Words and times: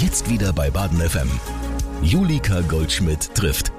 Jetzt 0.00 0.30
wieder 0.30 0.52
bei 0.52 0.70
Baden 0.70 1.00
FM. 1.00 1.28
Julika 2.02 2.60
Goldschmidt 2.60 3.34
trifft. 3.34 3.72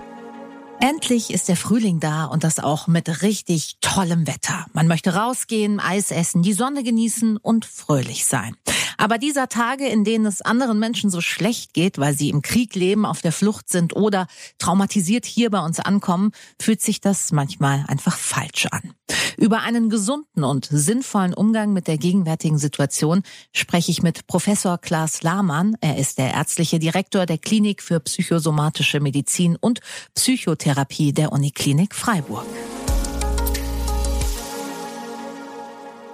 Endlich 0.81 1.31
ist 1.31 1.47
der 1.47 1.55
Frühling 1.55 2.01
da 2.01 2.25
und 2.25 2.43
das 2.43 2.59
auch 2.59 2.87
mit 2.87 3.21
richtig 3.21 3.77
tollem 3.79 4.27
Wetter. 4.27 4.65
Man 4.73 4.87
möchte 4.87 5.15
rausgehen, 5.15 5.79
Eis 5.79 6.11
essen, 6.11 6.41
die 6.41 6.51
Sonne 6.51 6.83
genießen 6.83 7.37
und 7.37 7.63
fröhlich 7.63 8.25
sein. 8.25 8.57
Aber 8.99 9.17
dieser 9.17 9.47
Tage, 9.47 9.87
in 9.87 10.03
denen 10.03 10.25
es 10.25 10.41
anderen 10.41 10.77
Menschen 10.77 11.09
so 11.09 11.21
schlecht 11.21 11.73
geht, 11.73 11.99
weil 11.99 12.13
sie 12.13 12.29
im 12.29 12.41
Krieg 12.41 12.75
leben, 12.75 13.05
auf 13.05 13.21
der 13.21 13.31
Flucht 13.31 13.69
sind 13.69 13.95
oder 13.95 14.27
traumatisiert 14.57 15.25
hier 15.25 15.49
bei 15.49 15.59
uns 15.59 15.79
ankommen, 15.79 16.31
fühlt 16.61 16.81
sich 16.81 16.99
das 16.99 17.31
manchmal 17.31 17.85
einfach 17.87 18.17
falsch 18.17 18.65
an. 18.65 18.93
Über 19.37 19.61
einen 19.61 19.89
gesunden 19.89 20.43
und 20.43 20.67
sinnvollen 20.69 21.33
Umgang 21.33 21.71
mit 21.71 21.87
der 21.87 21.97
gegenwärtigen 21.97 22.57
Situation 22.57 23.23
spreche 23.53 23.89
ich 23.89 24.03
mit 24.03 24.27
Professor 24.27 24.77
Klaas 24.77 25.23
Lahmann. 25.23 25.77
Er 25.79 25.97
ist 25.97 26.17
der 26.17 26.33
ärztliche 26.33 26.77
Direktor 26.77 27.25
der 27.25 27.37
Klinik 27.37 27.81
für 27.81 28.01
psychosomatische 28.01 28.99
Medizin 28.99 29.55
und 29.55 29.79
Psychotherapie 30.13 31.13
der 31.13 31.31
Uniklinik 31.31 31.95
Freiburg. 31.95 32.45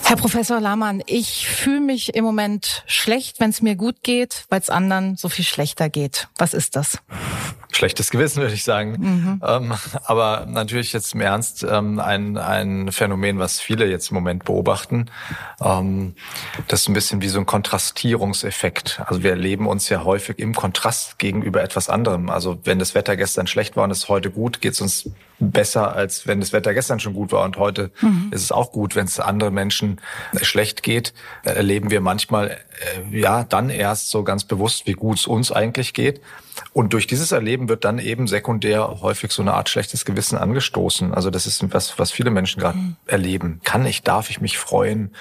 Herr 0.08 0.18
Professor 0.18 0.62
Lahmann, 0.62 1.02
ich 1.08 1.48
fühle 1.48 1.80
mich 1.80 2.14
im 2.14 2.24
Moment 2.24 2.84
schlecht, 2.86 3.40
wenn 3.40 3.50
es 3.50 3.64
mir 3.64 3.76
gut 3.76 4.04
geht, 4.04 4.46
weil 4.50 4.60
es 4.60 4.70
anderen 4.70 5.18
so 5.18 5.30
viel 5.30 5.44
schlechter 5.44 5.90
geht. 5.90 6.28
Was 6.38 6.54
ist 6.54 6.76
das? 6.76 7.00
Schlechtes 7.72 8.12
Gewissen, 8.12 8.42
würde 8.42 8.54
ich 8.54 8.64
sagen. 8.64 8.92
Mhm. 9.00 9.42
Ähm, 9.46 9.74
aber 10.06 10.46
natürlich 10.48 10.94
jetzt 10.94 11.14
im 11.16 11.22
Ernst 11.22 11.66
ähm, 11.70 12.00
ein, 12.00 12.38
ein 12.38 12.92
Phänomen, 12.92 13.40
was 13.40 13.60
viele 13.60 13.88
jetzt 13.88 14.12
im 14.12 14.16
Moment 14.16 14.46
beobachten. 14.46 15.08
Ähm, 15.60 16.14
das 16.68 16.82
ist 16.82 16.88
ein 16.88 16.94
bisschen 16.94 17.22
wie 17.22 17.28
so 17.28 17.40
ein 17.40 17.48
Kontrastierungseffekt. 17.48 19.02
Also 19.08 19.24
wir 19.24 19.32
erleben 19.32 19.68
uns 19.68 19.90
ja 19.90 20.06
häufig 20.06 20.38
im 20.40 20.54
Kontrast 20.54 21.18
gegenüber 21.18 21.64
etwas 21.64 21.90
anderem. 21.90 22.30
Also 22.30 22.60
wenn 22.64 22.80
das 22.80 22.96
Wetter 22.96 23.18
gestern 23.18 23.48
schlecht 23.48 23.76
war 23.76 23.84
und 23.84 23.92
es 23.92 24.08
heute 24.08 24.30
gut, 24.30 24.62
geht 24.62 24.74
es 24.74 24.82
uns 24.82 25.10
besser, 25.40 25.94
als 25.94 26.28
wenn 26.28 26.40
das 26.40 26.54
Wetter 26.54 26.74
gestern 26.74 27.00
schon 27.00 27.14
gut 27.14 27.32
war 27.32 27.44
und 27.44 27.58
heute 27.58 27.92
mhm. 28.02 28.30
ist 28.32 28.42
es 28.42 28.52
auch 28.52 28.72
gut. 28.72 28.96
Wenn 28.96 29.06
es 29.06 29.20
anderen 29.20 29.54
Menschen 29.54 29.95
schlecht 30.42 30.84
geht, 30.84 31.14
erleben 31.44 31.92
wir 31.92 32.02
manchmal 32.02 32.58
äh, 33.12 33.18
ja 33.18 33.44
dann 33.44 33.70
erst 33.70 34.10
so 34.10 34.24
ganz 34.24 34.44
bewusst, 34.44 34.88
wie 34.88 34.94
gut 34.94 35.20
es 35.20 35.28
uns 35.28 35.52
eigentlich 35.52 35.94
geht. 35.94 36.22
Und 36.74 36.94
durch 36.94 37.08
dieses 37.08 37.32
Erleben 37.32 37.70
wird 37.70 37.86
dann 37.86 38.00
eben 38.00 38.28
sekundär 38.28 39.02
häufig 39.02 39.32
so 39.32 39.42
eine 39.42 39.54
Art 39.54 39.70
schlechtes 39.70 40.06
Gewissen 40.06 40.38
angestoßen. 40.38 41.14
Also 41.14 41.30
das 41.30 41.48
ist 41.48 41.74
was, 41.74 42.00
was 42.00 42.12
viele 42.12 42.30
Menschen 42.30 42.62
gerade 42.62 42.78
mhm. 42.78 42.96
erleben. 43.06 43.62
Kann 43.64 43.86
ich, 43.86 44.04
darf 44.04 44.30
ich 44.30 44.42
mich 44.42 44.58
freuen? 44.58 45.14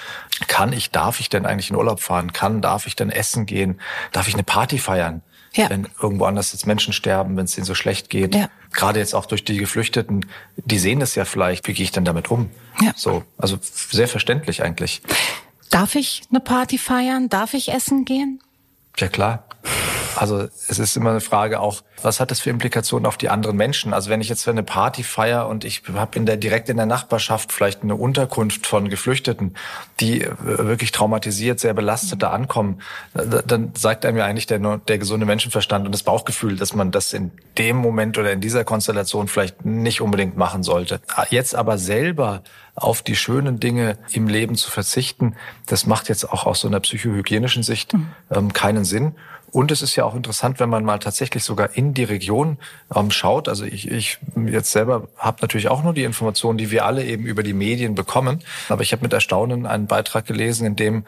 Kann 0.47 0.73
ich, 0.73 0.91
darf 0.91 1.21
ich 1.21 1.29
denn 1.29 1.47
eigentlich 1.47 1.71
in 1.71 1.77
Urlaub 1.77 2.01
fahren? 2.01 2.33
Kann, 2.33 2.61
darf 2.61 2.87
ich 2.87 2.97
denn 2.97 3.11
essen 3.11 3.47
gehen? 3.47 3.81
Darf 4.13 4.29
ich 4.29 4.35
eine 4.35 4.45
Party 4.45 4.79
feiern? 4.79 5.23
Ja. 5.55 5.71
Wenn 5.71 5.89
irgendwo 6.03 6.25
anders 6.25 6.53
jetzt 6.53 6.67
Menschen 6.67 6.93
sterben, 6.93 7.37
wenn 7.37 7.45
es 7.45 7.55
denen 7.55 7.65
so 7.65 7.75
schlecht 7.75 8.11
geht. 8.11 8.35
Ja. 8.35 8.49
Gerade 8.75 8.99
jetzt 8.99 9.15
auch 9.15 9.27
durch 9.27 9.45
die 9.45 9.57
Geflüchteten, 9.57 10.27
die 10.57 10.79
sehen 10.79 11.01
das 11.01 11.15
ja 11.15 11.25
vielleicht. 11.25 11.67
Wie 11.69 11.75
gehe 11.75 11.85
ich 11.85 11.93
denn 11.93 12.05
damit 12.05 12.31
um? 12.31 12.51
Ja. 12.81 12.93
So, 12.97 13.23
also 13.39 13.59
sehr 13.63 14.09
verständlich 14.09 14.63
eigentlich. 14.63 15.03
Darf 15.71 15.95
ich 15.95 16.23
eine 16.31 16.41
Party 16.41 16.79
feiern? 16.79 17.29
Darf 17.29 17.55
ich 17.55 17.73
essen 17.73 18.05
gehen? 18.05 18.41
Ja 18.99 19.09
klar. 19.09 19.45
Also 20.17 20.49
es 20.69 20.79
ist 20.79 20.97
immer 20.97 21.11
eine 21.11 21.21
Frage 21.21 21.61
auch, 21.61 21.83
was 22.03 22.21
hat 22.21 22.31
das 22.31 22.41
für 22.41 22.51
Implikationen 22.51 23.07
auf 23.07 23.17
die 23.17 23.29
anderen 23.29 23.57
Menschen? 23.57 23.95
Also 23.95 24.11
wenn 24.11 24.21
ich 24.21 24.29
jetzt 24.29 24.45
für 24.45 24.51
eine 24.51 24.63
Party 24.63 25.03
feiere 25.03 25.49
und 25.49 25.65
ich 25.65 25.83
habe 25.95 26.17
in 26.19 26.27
der 26.27 26.37
direkt 26.37 26.69
in 26.69 26.77
der 26.77 26.87
Nachbarschaft 26.87 27.53
vielleicht 27.53 27.83
eine 27.83 27.95
Unterkunft 27.95 28.67
von 28.67 28.89
Geflüchteten, 28.89 29.55
die 30.01 30.23
äh, 30.23 30.35
wirklich 30.41 30.93
traumatisiert, 30.93 31.61
sehr 31.61 31.75
belastet 31.75 32.23
da 32.23 32.31
ankommen, 32.31 32.81
dann 33.15 33.73
sagt 33.75 34.05
einem 34.05 34.19
ja 34.19 34.25
eigentlich 34.25 34.47
der, 34.47 34.59
der 34.79 34.99
gesunde 34.99 35.27
Menschenverstand 35.27 35.87
und 35.87 35.93
das 35.93 36.03
Bauchgefühl, 36.03 36.57
dass 36.57 36.75
man 36.75 36.91
das 36.91 37.13
in 37.13 37.31
dem 37.59 37.77
Moment 37.77 38.19
oder 38.19 38.33
in 38.33 38.41
dieser 38.41 38.65
Konstellation 38.65 39.29
vielleicht 39.29 39.65
nicht 39.65 40.01
unbedingt 40.01 40.37
machen 40.37 40.63
sollte. 40.63 41.01
Jetzt 41.31 41.55
aber 41.55 41.79
selber 41.79 42.43
auf 42.75 43.03
die 43.03 43.17
schönen 43.17 43.61
Dinge 43.61 43.99
im 44.13 44.27
Leben 44.27 44.57
zu 44.57 44.71
verzichten, 44.71 45.37
das 45.67 45.87
macht 45.87 46.09
jetzt 46.09 46.31
auch 46.31 46.47
aus 46.47 46.61
so 46.61 46.69
einer 46.69 46.81
psychohygienischen 46.81 47.63
Sicht 47.63 47.95
mhm. 47.95 48.09
ähm, 48.31 48.53
keinen 48.53 48.85
Sinn. 48.85 49.15
Und 49.55 49.71
es 49.71 49.83
ist 49.83 49.95
ja 49.95 50.05
auch 50.05 50.17
interessant, 50.17 50.59
wenn 50.59 50.69
man 50.69 50.85
mal 50.85 50.99
tatsächlich 50.99 51.45
sogar 51.45 51.77
in 51.77 51.95
die 51.95 52.03
Region 52.03 52.59
ähm, 52.93 53.13
schaut. 53.13 53.49
Also 53.49 53.65
ich, 53.65 53.89
ich 53.89 54.19
jetzt 54.49 54.73
selber 54.73 55.07
habe 55.17 55.39
natürlich 55.43 55.69
auch 55.69 55.85
nur 55.85 55.95
die 55.95 56.03
Informationen, 56.03 56.59
die 56.59 56.73
wir 56.73 56.85
alle 56.85 57.05
eben 57.05 57.25
über 57.25 57.45
die 57.45 57.53
Medien 57.53 57.95
bekommen. 57.95 58.43
Aber 58.69 58.83
ich 58.83 58.91
habe 58.91 59.03
mit 59.03 59.13
Erstaunen 59.13 59.65
einen 59.65 59.87
Beitrag 59.87 60.27
gelesen, 60.27 60.67
in 60.67 60.75
dem 60.75 61.05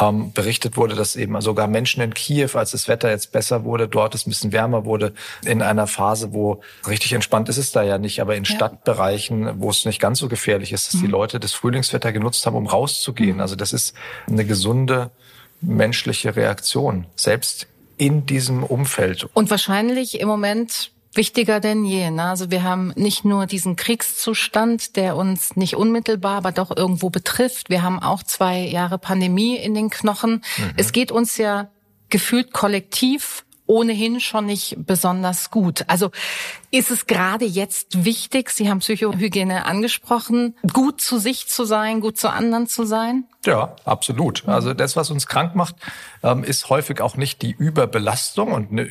ähm, 0.00 0.32
berichtet 0.32 0.76
wurde, 0.76 0.94
dass 0.94 1.16
eben 1.16 1.40
sogar 1.40 1.66
Menschen 1.66 2.00
in 2.00 2.14
Kiew, 2.14 2.50
als 2.54 2.70
das 2.70 2.86
Wetter 2.86 3.10
jetzt 3.10 3.32
besser 3.32 3.64
wurde, 3.64 3.88
dort 3.88 4.14
es 4.14 4.28
ein 4.28 4.30
bisschen 4.30 4.52
wärmer 4.52 4.84
wurde, 4.84 5.12
in 5.44 5.60
einer 5.60 5.88
Phase, 5.88 6.32
wo 6.32 6.60
richtig 6.86 7.14
entspannt 7.14 7.48
ist 7.48 7.58
es 7.58 7.72
da 7.72 7.82
ja 7.82 7.98
nicht, 7.98 8.20
aber 8.20 8.36
in 8.36 8.44
ja. 8.44 8.54
Stadtbereichen, 8.54 9.60
wo 9.60 9.70
es 9.70 9.84
nicht 9.86 10.00
ganz 10.00 10.20
so 10.20 10.28
gefährlich 10.28 10.72
ist, 10.72 10.86
dass 10.86 11.00
mhm. 11.00 11.06
die 11.06 11.10
Leute 11.10 11.40
das 11.40 11.52
Frühlingswetter 11.52 12.12
genutzt 12.12 12.46
haben, 12.46 12.54
um 12.54 12.68
rauszugehen. 12.68 13.38
Mhm. 13.38 13.40
Also 13.40 13.56
das 13.56 13.72
ist 13.72 13.92
eine 14.28 14.44
gesunde 14.44 15.10
menschliche 15.60 16.36
Reaktion. 16.36 17.06
Selbst 17.16 17.66
in 17.98 18.26
diesem 18.26 18.62
Umfeld. 18.62 19.28
Und 19.34 19.50
wahrscheinlich 19.50 20.20
im 20.20 20.28
Moment 20.28 20.92
wichtiger 21.14 21.60
denn 21.60 21.84
je. 21.84 22.10
Ne? 22.10 22.24
Also 22.24 22.50
wir 22.50 22.62
haben 22.62 22.92
nicht 22.96 23.24
nur 23.24 23.46
diesen 23.46 23.76
Kriegszustand, 23.76 24.96
der 24.96 25.16
uns 25.16 25.56
nicht 25.56 25.76
unmittelbar, 25.76 26.38
aber 26.38 26.52
doch 26.52 26.74
irgendwo 26.74 27.10
betrifft. 27.10 27.70
Wir 27.70 27.82
haben 27.82 28.00
auch 28.00 28.22
zwei 28.22 28.60
Jahre 28.60 28.98
Pandemie 28.98 29.56
in 29.56 29.74
den 29.74 29.90
Knochen. 29.90 30.44
Mhm. 30.56 30.72
Es 30.76 30.92
geht 30.92 31.10
uns 31.12 31.36
ja 31.36 31.70
gefühlt 32.08 32.52
kollektiv 32.52 33.44
ohnehin 33.66 34.18
schon 34.18 34.46
nicht 34.46 34.76
besonders 34.78 35.50
gut. 35.50 35.84
Also 35.88 36.10
ist 36.70 36.90
es 36.90 37.06
gerade 37.06 37.44
jetzt 37.44 38.04
wichtig, 38.04 38.50
Sie 38.50 38.68
haben 38.68 38.80
Psychohygiene 38.80 39.64
angesprochen, 39.64 40.54
gut 40.72 41.00
zu 41.00 41.18
sich 41.18 41.48
zu 41.48 41.64
sein, 41.64 42.00
gut 42.00 42.18
zu 42.18 42.30
anderen 42.30 42.66
zu 42.66 42.84
sein? 42.84 43.24
Ja, 43.46 43.76
absolut. 43.84 44.46
Also 44.48 44.74
das, 44.74 44.96
was 44.96 45.10
uns 45.10 45.26
krank 45.26 45.54
macht, 45.54 45.76
ähm, 46.22 46.42
ist 46.42 46.68
häufig 46.70 47.00
auch 47.00 47.16
nicht 47.16 47.40
die 47.40 47.52
Überbelastung 47.52 48.52
und 48.52 48.72
eine 48.72 48.88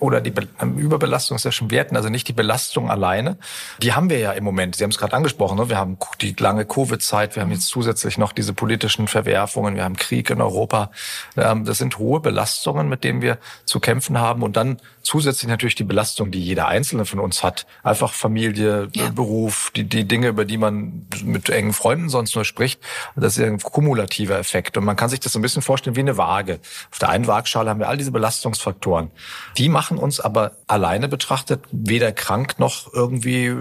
oder 0.00 0.20
die 0.20 0.32
Be 0.32 0.48
ähm, 0.60 0.76
Überbelastung 0.76 1.36
ist 1.36 1.44
ja 1.44 1.52
schon 1.52 1.70
werten, 1.70 1.96
also 1.96 2.08
nicht 2.08 2.26
die 2.26 2.32
Belastung 2.32 2.90
alleine. 2.90 3.38
Die 3.80 3.94
haben 3.94 4.10
wir 4.10 4.18
ja 4.18 4.32
im 4.32 4.42
Moment. 4.42 4.74
Sie 4.74 4.82
haben 4.82 4.90
es 4.90 4.98
gerade 4.98 5.14
angesprochen. 5.14 5.56
Ne? 5.56 5.70
Wir 5.70 5.78
haben 5.78 5.96
die 6.20 6.34
lange 6.36 6.66
Covid-Zeit, 6.66 7.36
wir 7.36 7.42
haben 7.42 7.52
jetzt 7.52 7.68
zusätzlich 7.68 8.18
noch 8.18 8.32
diese 8.32 8.52
politischen 8.52 9.06
Verwerfungen, 9.06 9.76
wir 9.76 9.84
haben 9.84 9.96
Krieg 9.96 10.28
in 10.28 10.42
Europa. 10.42 10.90
Ähm, 11.36 11.64
das 11.64 11.78
sind 11.78 11.96
hohe 11.98 12.20
Belastungen, 12.20 12.88
mit 12.88 13.04
denen 13.04 13.22
wir 13.22 13.38
zu 13.64 13.78
kämpfen 13.78 14.18
haben 14.18 14.42
und 14.42 14.56
dann 14.56 14.78
zusätzlich 15.02 15.48
natürlich 15.48 15.76
die 15.76 15.84
Belastung, 15.84 16.30
die 16.32 16.40
jeder 16.40 16.66
Einzelne 16.66 17.04
von 17.14 17.20
uns 17.24 17.44
hat. 17.44 17.66
Einfach 17.84 18.12
Familie, 18.12 18.88
ja. 18.92 19.08
Beruf, 19.10 19.70
die, 19.76 19.84
die 19.84 20.04
Dinge, 20.04 20.28
über 20.28 20.44
die 20.44 20.58
man 20.58 21.06
mit 21.22 21.48
engen 21.48 21.72
Freunden 21.72 22.08
sonst 22.08 22.34
nur 22.34 22.44
spricht. 22.44 22.80
Das 23.14 23.38
ist 23.38 23.44
ein 23.44 23.60
kumulativer 23.60 24.36
Effekt. 24.36 24.76
Und 24.76 24.84
man 24.84 24.96
kann 24.96 25.08
sich 25.08 25.20
das 25.20 25.32
so 25.32 25.38
ein 25.38 25.42
bisschen 25.42 25.62
vorstellen 25.62 25.94
wie 25.94 26.00
eine 26.00 26.16
Waage. 26.16 26.58
Auf 26.90 26.98
der 26.98 27.10
einen 27.10 27.28
Waagschale 27.28 27.70
haben 27.70 27.78
wir 27.78 27.88
all 27.88 27.96
diese 27.96 28.10
Belastungsfaktoren. 28.10 29.12
Die 29.56 29.68
machen 29.68 29.96
uns 29.98 30.18
aber 30.18 30.52
alleine 30.66 31.08
betrachtet 31.08 31.60
weder 31.70 32.10
krank 32.10 32.58
noch 32.58 32.92
irgendwie, 32.92 33.54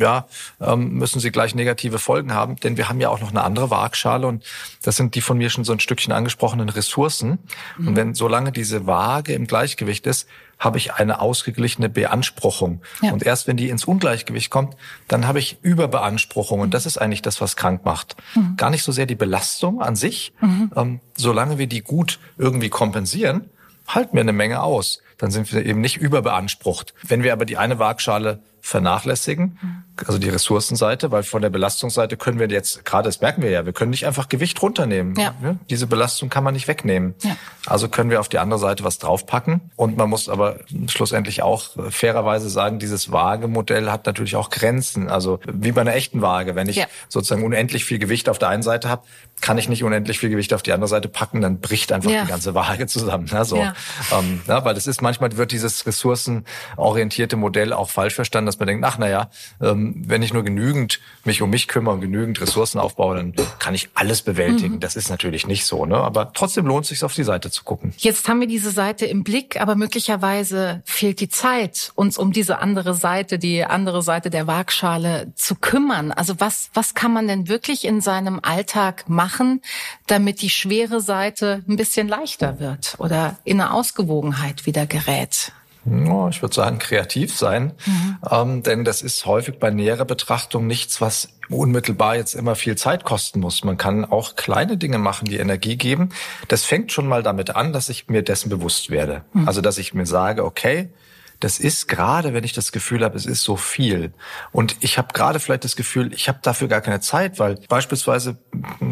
ja, 0.00 0.26
ähm, 0.60 0.94
müssen 0.94 1.20
sie 1.20 1.30
gleich 1.30 1.54
negative 1.54 1.98
Folgen 1.98 2.32
haben. 2.32 2.56
Denn 2.56 2.78
wir 2.78 2.88
haben 2.88 3.00
ja 3.00 3.10
auch 3.10 3.20
noch 3.20 3.30
eine 3.30 3.44
andere 3.44 3.70
Waagschale 3.70 4.26
und 4.26 4.44
das 4.82 4.96
sind 4.96 5.14
die 5.14 5.20
von 5.20 5.36
mir 5.36 5.50
schon 5.50 5.64
so 5.64 5.72
ein 5.72 5.80
Stückchen 5.80 6.12
angesprochenen 6.12 6.70
Ressourcen. 6.70 7.38
Mhm. 7.76 7.88
Und 7.88 7.96
wenn 7.96 8.14
solange 8.14 8.50
diese 8.50 8.86
Waage 8.86 9.34
im 9.34 9.46
Gleichgewicht 9.46 10.06
ist, 10.06 10.26
habe 10.58 10.78
ich 10.78 10.94
eine 10.94 11.20
ausgeglichene 11.20 11.88
Beanspruchung. 11.88 12.82
Ja. 13.00 13.12
Und 13.12 13.22
erst 13.22 13.46
wenn 13.46 13.56
die 13.56 13.68
ins 13.68 13.84
Ungleichgewicht 13.84 14.50
kommt, 14.50 14.76
dann 15.06 15.26
habe 15.26 15.38
ich 15.38 15.58
Überbeanspruchung. 15.62 16.60
Und 16.60 16.74
das 16.74 16.86
ist 16.86 16.98
eigentlich 16.98 17.22
das, 17.22 17.40
was 17.40 17.56
krank 17.56 17.84
macht. 17.84 18.16
Mhm. 18.34 18.56
Gar 18.56 18.70
nicht 18.70 18.82
so 18.82 18.92
sehr 18.92 19.06
die 19.06 19.14
Belastung 19.14 19.80
an 19.80 19.96
sich. 19.96 20.32
Mhm. 20.40 20.72
Ähm, 20.76 21.00
solange 21.16 21.58
wir 21.58 21.66
die 21.66 21.82
gut 21.82 22.18
irgendwie 22.36 22.70
kompensieren, 22.70 23.50
halten 23.86 24.14
wir 24.14 24.20
eine 24.20 24.32
Menge 24.32 24.62
aus. 24.62 25.00
Dann 25.16 25.30
sind 25.30 25.52
wir 25.52 25.64
eben 25.64 25.80
nicht 25.80 25.96
überbeansprucht. 25.96 26.94
Wenn 27.06 27.22
wir 27.22 27.32
aber 27.32 27.44
die 27.44 27.56
eine 27.56 27.78
Waagschale 27.78 28.40
vernachlässigen, 28.68 29.58
also 30.06 30.18
die 30.18 30.28
Ressourcenseite, 30.28 31.10
weil 31.10 31.22
von 31.22 31.42
der 31.42 31.48
Belastungsseite 31.48 32.16
können 32.16 32.38
wir 32.38 32.48
jetzt, 32.48 32.84
gerade 32.84 33.08
das 33.08 33.20
merken 33.20 33.42
wir 33.42 33.50
ja, 33.50 33.64
wir 33.64 33.72
können 33.72 33.90
nicht 33.90 34.06
einfach 34.06 34.28
Gewicht 34.28 34.60
runternehmen. 34.62 35.14
Ja. 35.18 35.34
Diese 35.70 35.86
Belastung 35.86 36.28
kann 36.28 36.44
man 36.44 36.54
nicht 36.54 36.68
wegnehmen. 36.68 37.14
Ja. 37.22 37.36
Also 37.66 37.88
können 37.88 38.10
wir 38.10 38.20
auf 38.20 38.28
die 38.28 38.38
andere 38.38 38.60
Seite 38.60 38.84
was 38.84 38.98
draufpacken. 38.98 39.72
Und 39.76 39.96
man 39.96 40.08
muss 40.08 40.28
aber 40.28 40.58
schlussendlich 40.88 41.42
auch 41.42 41.70
fairerweise 41.90 42.48
sagen, 42.50 42.78
dieses 42.78 43.10
Waagemodell 43.10 43.90
hat 43.90 44.06
natürlich 44.06 44.36
auch 44.36 44.50
Grenzen. 44.50 45.08
Also 45.08 45.40
wie 45.50 45.72
bei 45.72 45.80
einer 45.80 45.94
echten 45.94 46.20
Waage. 46.20 46.54
Wenn 46.54 46.68
ich 46.68 46.76
ja. 46.76 46.86
sozusagen 47.08 47.42
unendlich 47.42 47.84
viel 47.84 47.98
Gewicht 47.98 48.28
auf 48.28 48.38
der 48.38 48.48
einen 48.48 48.62
Seite 48.62 48.88
habe, 48.88 49.02
kann 49.40 49.58
ich 49.58 49.68
nicht 49.68 49.84
unendlich 49.84 50.18
viel 50.18 50.30
Gewicht 50.30 50.52
auf 50.52 50.62
die 50.62 50.72
andere 50.72 50.88
Seite 50.88 51.08
packen, 51.08 51.40
dann 51.40 51.60
bricht 51.60 51.92
einfach 51.92 52.10
die 52.10 52.28
ganze 52.28 52.54
Waage 52.54 52.86
zusammen. 52.86 53.28
Ne? 53.32 53.44
So, 53.44 53.56
ähm, 53.56 54.40
ja, 54.46 54.64
weil 54.64 54.74
das 54.74 54.86
ist 54.86 55.00
manchmal 55.00 55.36
wird 55.36 55.52
dieses 55.52 55.86
ressourcenorientierte 55.86 57.36
Modell 57.36 57.72
auch 57.72 57.90
falsch 57.90 58.14
verstanden. 58.14 58.46
Das 58.46 58.56
dass 58.58 58.66
man 58.66 58.68
denkt, 58.68 58.84
ach 58.84 58.98
naja, 58.98 59.30
ähm, 59.60 60.02
wenn 60.06 60.22
ich 60.22 60.32
nur 60.32 60.42
genügend 60.42 61.00
mich 61.24 61.42
um 61.42 61.50
mich 61.50 61.68
kümmere 61.68 61.94
und 61.94 62.00
genügend 62.00 62.40
Ressourcen 62.40 62.78
aufbaue, 62.78 63.16
dann 63.16 63.34
kann 63.58 63.74
ich 63.74 63.90
alles 63.94 64.22
bewältigen. 64.22 64.76
Mhm. 64.76 64.80
Das 64.80 64.96
ist 64.96 65.10
natürlich 65.10 65.46
nicht 65.46 65.64
so, 65.64 65.86
ne? 65.86 65.96
Aber 65.96 66.32
trotzdem 66.32 66.66
lohnt 66.66 66.84
es 66.84 66.88
sich, 66.88 67.04
auf 67.04 67.14
die 67.14 67.22
Seite 67.22 67.50
zu 67.50 67.62
gucken. 67.62 67.94
Jetzt 67.98 68.28
haben 68.28 68.40
wir 68.40 68.48
diese 68.48 68.70
Seite 68.70 69.06
im 69.06 69.22
Blick, 69.22 69.60
aber 69.60 69.76
möglicherweise 69.76 70.82
fehlt 70.84 71.20
die 71.20 71.28
Zeit, 71.28 71.92
uns 71.94 72.18
um 72.18 72.32
diese 72.32 72.58
andere 72.58 72.94
Seite, 72.94 73.38
die 73.38 73.64
andere 73.64 74.02
Seite 74.02 74.30
der 74.30 74.46
Waagschale 74.46 75.32
zu 75.36 75.54
kümmern. 75.54 76.10
Also 76.10 76.40
was, 76.40 76.70
was 76.74 76.94
kann 76.94 77.12
man 77.12 77.28
denn 77.28 77.48
wirklich 77.48 77.84
in 77.84 78.00
seinem 78.00 78.40
Alltag 78.42 79.08
machen, 79.08 79.62
damit 80.06 80.42
die 80.42 80.50
schwere 80.50 81.00
Seite 81.00 81.62
ein 81.68 81.76
bisschen 81.76 82.08
leichter 82.08 82.58
wird 82.58 82.96
oder 82.98 83.38
in 83.44 83.60
eine 83.60 83.72
Ausgewogenheit 83.72 84.66
wieder 84.66 84.86
gerät? 84.86 85.52
Ich 85.84 86.42
würde 86.42 86.54
sagen, 86.54 86.78
kreativ 86.78 87.36
sein. 87.36 87.72
Mhm. 87.86 88.18
Ähm, 88.30 88.62
denn 88.62 88.84
das 88.84 89.02
ist 89.02 89.24
häufig 89.26 89.58
bei 89.58 89.70
näherer 89.70 90.04
Betrachtung 90.04 90.66
nichts, 90.66 91.00
was 91.00 91.28
unmittelbar 91.48 92.16
jetzt 92.16 92.34
immer 92.34 92.56
viel 92.56 92.76
Zeit 92.76 93.04
kosten 93.04 93.40
muss. 93.40 93.64
Man 93.64 93.76
kann 93.76 94.04
auch 94.04 94.36
kleine 94.36 94.76
Dinge 94.76 94.98
machen, 94.98 95.26
die 95.26 95.38
Energie 95.38 95.76
geben. 95.76 96.10
Das 96.48 96.64
fängt 96.64 96.92
schon 96.92 97.06
mal 97.06 97.22
damit 97.22 97.56
an, 97.56 97.72
dass 97.72 97.88
ich 97.88 98.08
mir 98.08 98.22
dessen 98.22 98.50
bewusst 98.50 98.90
werde. 98.90 99.24
Mhm. 99.32 99.48
Also, 99.48 99.60
dass 99.60 99.78
ich 99.78 99.94
mir 99.94 100.06
sage, 100.06 100.44
okay, 100.44 100.90
das 101.40 101.60
ist 101.60 101.86
gerade, 101.86 102.34
wenn 102.34 102.42
ich 102.42 102.52
das 102.52 102.72
Gefühl 102.72 103.04
habe, 103.04 103.16
es 103.16 103.24
ist 103.24 103.44
so 103.44 103.56
viel. 103.56 104.12
Und 104.50 104.76
ich 104.80 104.98
habe 104.98 105.12
gerade 105.12 105.38
vielleicht 105.38 105.64
das 105.64 105.76
Gefühl, 105.76 106.12
ich 106.12 106.28
habe 106.28 106.38
dafür 106.42 106.66
gar 106.66 106.80
keine 106.80 107.00
Zeit, 107.00 107.38
weil 107.38 107.60
beispielsweise 107.68 108.38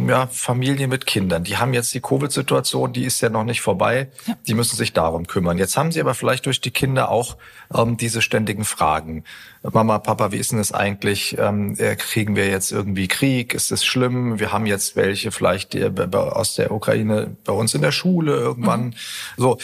ja, 0.06 0.28
Familien 0.28 0.88
mit 0.88 1.06
Kindern, 1.06 1.42
die 1.42 1.56
haben 1.56 1.74
jetzt 1.74 1.92
die 1.92 2.00
Covid-Situation, 2.00 2.92
die 2.92 3.04
ist 3.04 3.20
ja 3.20 3.30
noch 3.30 3.42
nicht 3.42 3.60
vorbei, 3.60 4.10
ja. 4.26 4.34
die 4.46 4.54
müssen 4.54 4.76
sich 4.76 4.92
darum 4.92 5.26
kümmern. 5.26 5.58
Jetzt 5.58 5.76
haben 5.76 5.90
sie 5.90 6.00
aber 6.00 6.14
vielleicht 6.14 6.46
durch 6.46 6.60
die 6.60 6.70
Kinder 6.70 7.10
auch 7.10 7.36
ähm, 7.74 7.96
diese 7.96 8.22
ständigen 8.22 8.64
Fragen. 8.64 9.24
Mama, 9.62 9.98
Papa, 9.98 10.30
wie 10.30 10.36
ist 10.36 10.52
denn 10.52 10.58
das 10.58 10.72
eigentlich? 10.72 11.36
Ähm, 11.38 11.74
äh, 11.78 11.96
kriegen 11.96 12.36
wir 12.36 12.48
jetzt 12.48 12.70
irgendwie 12.70 13.08
Krieg? 13.08 13.54
Ist 13.54 13.72
es 13.72 13.84
schlimm? 13.84 14.38
Wir 14.38 14.52
haben 14.52 14.66
jetzt 14.66 14.94
welche 14.94 15.32
vielleicht 15.32 15.72
die, 15.72 15.84
aus 16.12 16.54
der 16.54 16.70
Ukraine 16.70 17.36
bei 17.44 17.52
uns 17.52 17.74
in 17.74 17.82
der 17.82 17.90
Schule 17.90 18.36
irgendwann. 18.36 18.86
Mhm. 18.86 18.94
So, 19.36 19.58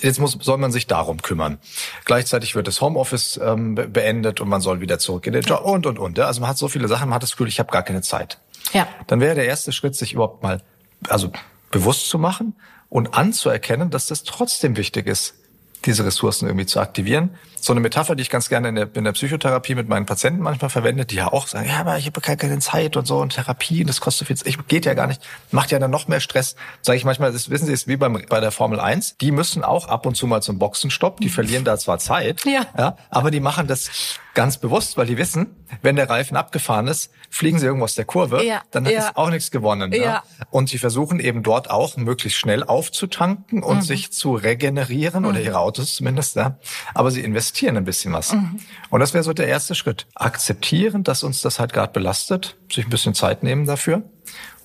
Jetzt 0.00 0.20
muss, 0.20 0.38
soll 0.40 0.58
man 0.58 0.70
sich 0.70 0.86
darum 0.86 1.20
kümmern. 1.20 1.58
Gleichzeitig 2.04 2.54
wird 2.54 2.68
das 2.68 2.80
Homeoffice 2.80 3.40
ähm, 3.42 3.74
beendet 3.74 4.40
und 4.40 4.48
man 4.48 4.60
soll 4.60 4.80
wieder 4.80 4.98
zurück 4.98 5.26
in 5.26 5.32
den 5.32 5.42
Job 5.42 5.62
und, 5.64 5.84
und, 5.84 5.98
und. 5.98 6.18
Also 6.20 6.40
man 6.40 6.50
hat 6.50 6.58
so 6.58 6.68
viele 6.68 6.86
Sachen, 6.86 7.08
man 7.08 7.16
hat 7.16 7.22
das 7.22 7.32
Gefühl, 7.32 7.48
ich 7.48 7.58
habe 7.58 7.72
gar 7.72 7.82
keine 7.82 8.02
Zeit. 8.02 8.38
Ja. 8.72 8.86
Dann 9.08 9.20
wäre 9.20 9.34
der 9.34 9.46
erste 9.46 9.72
Schritt, 9.72 9.96
sich 9.96 10.12
überhaupt 10.12 10.42
mal 10.42 10.62
also 11.08 11.32
bewusst 11.70 12.08
zu 12.08 12.18
machen 12.18 12.54
und 12.88 13.14
anzuerkennen, 13.14 13.90
dass 13.90 14.06
das 14.06 14.22
trotzdem 14.22 14.76
wichtig 14.76 15.06
ist, 15.06 15.34
diese 15.84 16.04
Ressourcen 16.04 16.46
irgendwie 16.46 16.66
zu 16.66 16.80
aktivieren. 16.80 17.30
So 17.60 17.72
eine 17.72 17.80
Metapher, 17.80 18.16
die 18.16 18.22
ich 18.22 18.30
ganz 18.30 18.48
gerne 18.48 18.68
in 18.68 18.74
der, 18.74 18.88
in 18.94 19.04
der 19.04 19.12
Psychotherapie 19.12 19.74
mit 19.74 19.88
meinen 19.88 20.06
Patienten 20.06 20.42
manchmal 20.42 20.70
verwende, 20.70 21.04
die 21.04 21.16
ja 21.16 21.32
auch 21.32 21.46
sagen, 21.46 21.68
ja, 21.68 21.80
aber 21.80 21.98
ich 21.98 22.06
habe 22.06 22.20
keine, 22.20 22.36
keine 22.36 22.58
Zeit 22.58 22.96
und 22.96 23.06
so 23.06 23.18
und 23.18 23.34
Therapie, 23.34 23.84
das 23.84 24.00
kostet 24.00 24.28
viel, 24.28 24.36
ich 24.44 24.66
geht 24.66 24.86
ja 24.86 24.94
gar 24.94 25.06
nicht, 25.06 25.22
macht 25.50 25.70
ja 25.70 25.78
dann 25.78 25.90
noch 25.90 26.08
mehr 26.08 26.20
Stress. 26.20 26.56
Sage 26.82 26.96
ich 26.96 27.04
manchmal, 27.04 27.32
das 27.32 27.50
wissen 27.50 27.66
Sie, 27.66 27.72
ist 27.72 27.86
wie 27.86 27.96
beim, 27.96 28.22
bei 28.28 28.40
der 28.40 28.50
Formel 28.50 28.80
1, 28.80 29.16
die 29.20 29.30
müssen 29.30 29.62
auch 29.64 29.88
ab 29.88 30.06
und 30.06 30.16
zu 30.16 30.26
mal 30.26 30.40
zum 30.40 30.58
Boxenstopp, 30.58 31.20
die 31.20 31.28
verlieren 31.28 31.64
da 31.64 31.78
zwar 31.78 31.98
Zeit, 31.98 32.44
ja. 32.44 32.66
ja 32.76 32.96
aber 33.10 33.30
die 33.30 33.40
machen 33.40 33.66
das 33.66 34.18
ganz 34.34 34.58
bewusst, 34.58 34.96
weil 34.96 35.06
die 35.06 35.18
wissen, 35.18 35.56
wenn 35.82 35.96
der 35.96 36.08
Reifen 36.08 36.36
abgefahren 36.36 36.86
ist, 36.86 37.10
fliegen 37.30 37.58
sie 37.58 37.66
irgendwo 37.66 37.84
aus 37.84 37.94
der 37.94 38.04
Kurve, 38.04 38.44
ja, 38.44 38.62
dann 38.70 38.84
ja. 38.86 38.98
ist 38.98 39.16
auch 39.16 39.30
nichts 39.30 39.50
gewonnen. 39.50 39.92
Ja. 39.92 40.02
ja. 40.02 40.22
Und 40.50 40.68
sie 40.68 40.78
versuchen 40.78 41.20
eben 41.20 41.42
dort 41.42 41.70
auch 41.70 41.96
möglichst 41.96 42.38
schnell 42.38 42.64
aufzutanken 42.64 43.62
und 43.62 43.78
mhm. 43.78 43.82
sich 43.82 44.12
zu 44.12 44.34
regenerieren 44.34 45.22
mhm. 45.22 45.28
oder 45.28 45.40
ihre 45.40 45.58
Autos 45.58 45.94
zumindest. 45.94 46.36
Ja. 46.36 46.58
Aber 46.94 47.10
sie 47.10 47.20
investieren 47.20 47.49
ein 47.76 47.84
bisschen 47.84 48.12
was. 48.12 48.32
Mhm. 48.32 48.60
Und 48.90 49.00
das 49.00 49.14
wäre 49.14 49.24
so 49.24 49.32
der 49.32 49.48
erste 49.48 49.74
Schritt. 49.74 50.06
Akzeptieren, 50.14 51.04
dass 51.04 51.22
uns 51.22 51.40
das 51.42 51.58
halt 51.58 51.72
gerade 51.72 51.92
belastet, 51.92 52.56
sich 52.72 52.86
ein 52.86 52.90
bisschen 52.90 53.14
Zeit 53.14 53.42
nehmen 53.42 53.66
dafür. 53.66 54.02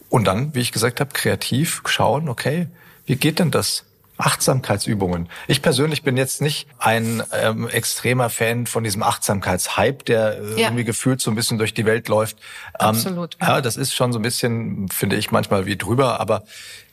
Und 0.10 0.26
dann, 0.26 0.54
wie 0.56 0.60
ich 0.60 0.72
gesagt 0.72 1.00
habe, 1.00 1.12
kreativ 1.14 1.82
schauen, 1.86 2.30
okay, 2.30 2.68
wie 3.06 3.16
geht 3.16 3.40
denn 3.40 3.52
das? 3.52 3.84
Achtsamkeitsübungen. 4.18 5.30
Ich 5.48 5.62
persönlich 5.62 6.04
bin 6.04 6.18
jetzt 6.18 6.42
nicht 6.42 6.68
ein 6.80 7.24
ähm, 7.34 7.68
extremer 7.68 8.30
Fan 8.30 8.66
von 8.66 8.84
diesem 8.84 9.04
Achtsamkeitshype, 9.04 10.04
der 10.06 10.40
äh, 10.40 10.62
ja. 10.62 10.68
irgendwie 10.68 10.86
gefühlt 10.86 11.22
so 11.22 11.32
ein 11.32 11.36
bisschen 11.36 11.58
durch 11.58 11.74
die 11.74 11.86
Welt 11.86 12.08
läuft. 12.08 12.38
Ähm, 12.80 12.88
Absolut. 12.88 13.38
Ja, 13.42 13.62
das 13.62 13.78
ist 13.78 13.94
schon 13.94 14.14
so 14.14 14.20
ein 14.20 14.24
bisschen, 14.24 14.88
finde 14.90 15.16
ich, 15.16 15.32
manchmal 15.32 15.66
wie 15.66 15.78
drüber, 15.78 16.20
aber 16.20 16.44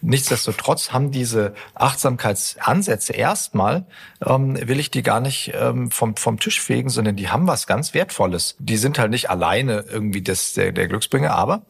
Nichtsdestotrotz 0.02 0.90
haben 0.90 1.12
diese 1.12 1.54
Achtsamkeitsansätze 1.74 3.12
erstmal, 3.12 3.86
ähm, 4.26 4.58
will 4.69 4.80
ich 4.80 4.90
die 4.90 5.04
gar 5.04 5.20
nicht 5.20 5.52
ähm, 5.54 5.92
vom, 5.92 6.16
vom 6.16 6.40
Tisch 6.40 6.60
fegen, 6.60 6.90
sondern 6.90 7.14
die 7.14 7.28
haben 7.28 7.46
was 7.46 7.69
ganz 7.69 7.94
Wertvolles. 7.94 8.56
Die 8.58 8.76
sind 8.76 8.98
halt 8.98 9.12
nicht 9.12 9.30
alleine 9.30 9.84
irgendwie 9.88 10.20
das, 10.20 10.54
der, 10.54 10.72
der 10.72 10.88
Glücksbringer, 10.88 11.30
aber 11.30 11.62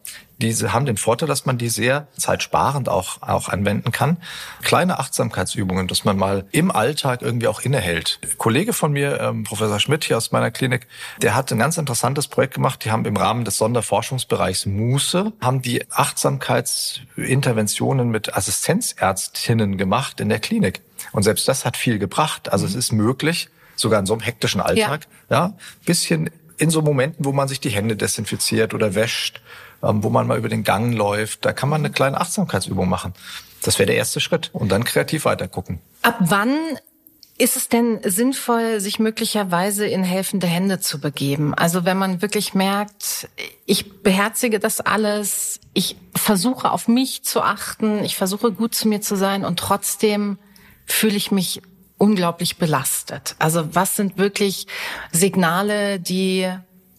diese 0.43 0.73
haben 0.73 0.85
den 0.85 0.97
Vorteil, 0.97 1.27
dass 1.27 1.45
man 1.45 1.57
die 1.57 1.69
sehr 1.69 2.07
zeitsparend 2.17 2.89
auch, 2.89 3.21
auch 3.21 3.47
anwenden 3.49 3.91
kann. 3.91 4.17
Kleine 4.61 4.99
Achtsamkeitsübungen, 4.99 5.87
dass 5.87 6.03
man 6.03 6.17
mal 6.17 6.45
im 6.51 6.69
Alltag 6.71 7.21
irgendwie 7.21 7.47
auch 7.47 7.61
innehält. 7.61 8.19
Ein 8.21 8.37
Kollege 8.37 8.73
von 8.73 8.91
mir, 8.91 9.21
ähm, 9.21 9.45
Professor 9.45 9.79
Schmidt 9.79 10.03
hier 10.03 10.17
aus 10.17 10.31
meiner 10.31 10.51
Klinik, 10.51 10.87
der 11.21 11.35
hat 11.35 11.51
ein 11.51 11.59
ganz 11.59 11.77
interessantes 11.77 12.27
Projekt 12.27 12.55
gemacht. 12.55 12.83
Die 12.83 12.91
haben 12.91 13.05
im 13.05 13.15
Rahmen 13.15 13.45
des 13.45 13.57
Sonderforschungsbereichs 13.57 14.65
Muße, 14.65 15.31
haben 15.41 15.61
die 15.61 15.89
Achtsamkeitsinterventionen 15.89 18.09
mit 18.09 18.35
Assistenzärztinnen 18.35 19.77
gemacht 19.77 20.19
in 20.19 20.27
der 20.29 20.39
Klinik. 20.39 20.81
Und 21.11 21.23
selbst 21.23 21.47
das 21.47 21.65
hat 21.65 21.77
viel 21.77 21.99
gebracht. 21.99 22.51
Also 22.51 22.65
mhm. 22.65 22.71
es 22.71 22.75
ist 22.75 22.91
möglich, 22.91 23.49
sogar 23.75 23.99
in 23.99 24.05
so 24.05 24.13
einem 24.13 24.21
hektischen 24.21 24.61
Alltag, 24.61 25.07
ja, 25.29 25.37
ja 25.37 25.53
bisschen 25.85 26.29
in 26.57 26.69
so 26.69 26.81
Momenten, 26.81 27.25
wo 27.25 27.31
man 27.31 27.47
sich 27.47 27.59
die 27.59 27.69
Hände 27.69 27.95
desinfiziert 27.95 28.73
oder 28.73 28.95
wäscht, 28.95 29.41
wo 29.83 30.09
man 30.09 30.27
mal 30.27 30.37
über 30.37 30.49
den 30.49 30.63
Gang 30.63 30.93
läuft, 30.93 31.45
da 31.45 31.53
kann 31.53 31.69
man 31.69 31.81
eine 31.81 31.91
kleine 31.91 32.19
Achtsamkeitsübung 32.19 32.87
machen. 32.87 33.13
Das 33.61 33.79
wäre 33.79 33.87
der 33.87 33.95
erste 33.95 34.19
Schritt. 34.19 34.49
Und 34.53 34.71
dann 34.71 34.83
kreativ 34.83 35.25
weitergucken. 35.25 35.79
Ab 36.01 36.17
wann 36.19 36.57
ist 37.37 37.57
es 37.57 37.67
denn 37.67 37.99
sinnvoll, 38.03 38.79
sich 38.79 38.99
möglicherweise 38.99 39.85
in 39.87 40.03
helfende 40.03 40.47
Hände 40.47 40.79
zu 40.79 40.99
begeben? 40.99 41.53
Also 41.53 41.83
wenn 41.83 41.97
man 41.97 42.21
wirklich 42.21 42.53
merkt, 42.53 43.27
ich 43.65 44.01
beherzige 44.03 44.59
das 44.59 44.79
alles, 44.81 45.59
ich 45.73 45.97
versuche 46.15 46.71
auf 46.71 46.87
mich 46.87 47.23
zu 47.23 47.41
achten, 47.41 48.03
ich 48.03 48.15
versuche 48.15 48.51
gut 48.51 48.75
zu 48.75 48.87
mir 48.87 49.01
zu 49.01 49.15
sein 49.15 49.45
und 49.45 49.59
trotzdem 49.59 50.37
fühle 50.85 51.15
ich 51.15 51.31
mich 51.31 51.61
unglaublich 51.97 52.57
belastet. 52.57 53.35
Also 53.39 53.73
was 53.73 53.95
sind 53.95 54.17
wirklich 54.17 54.67
Signale, 55.11 55.99
die 55.99 56.49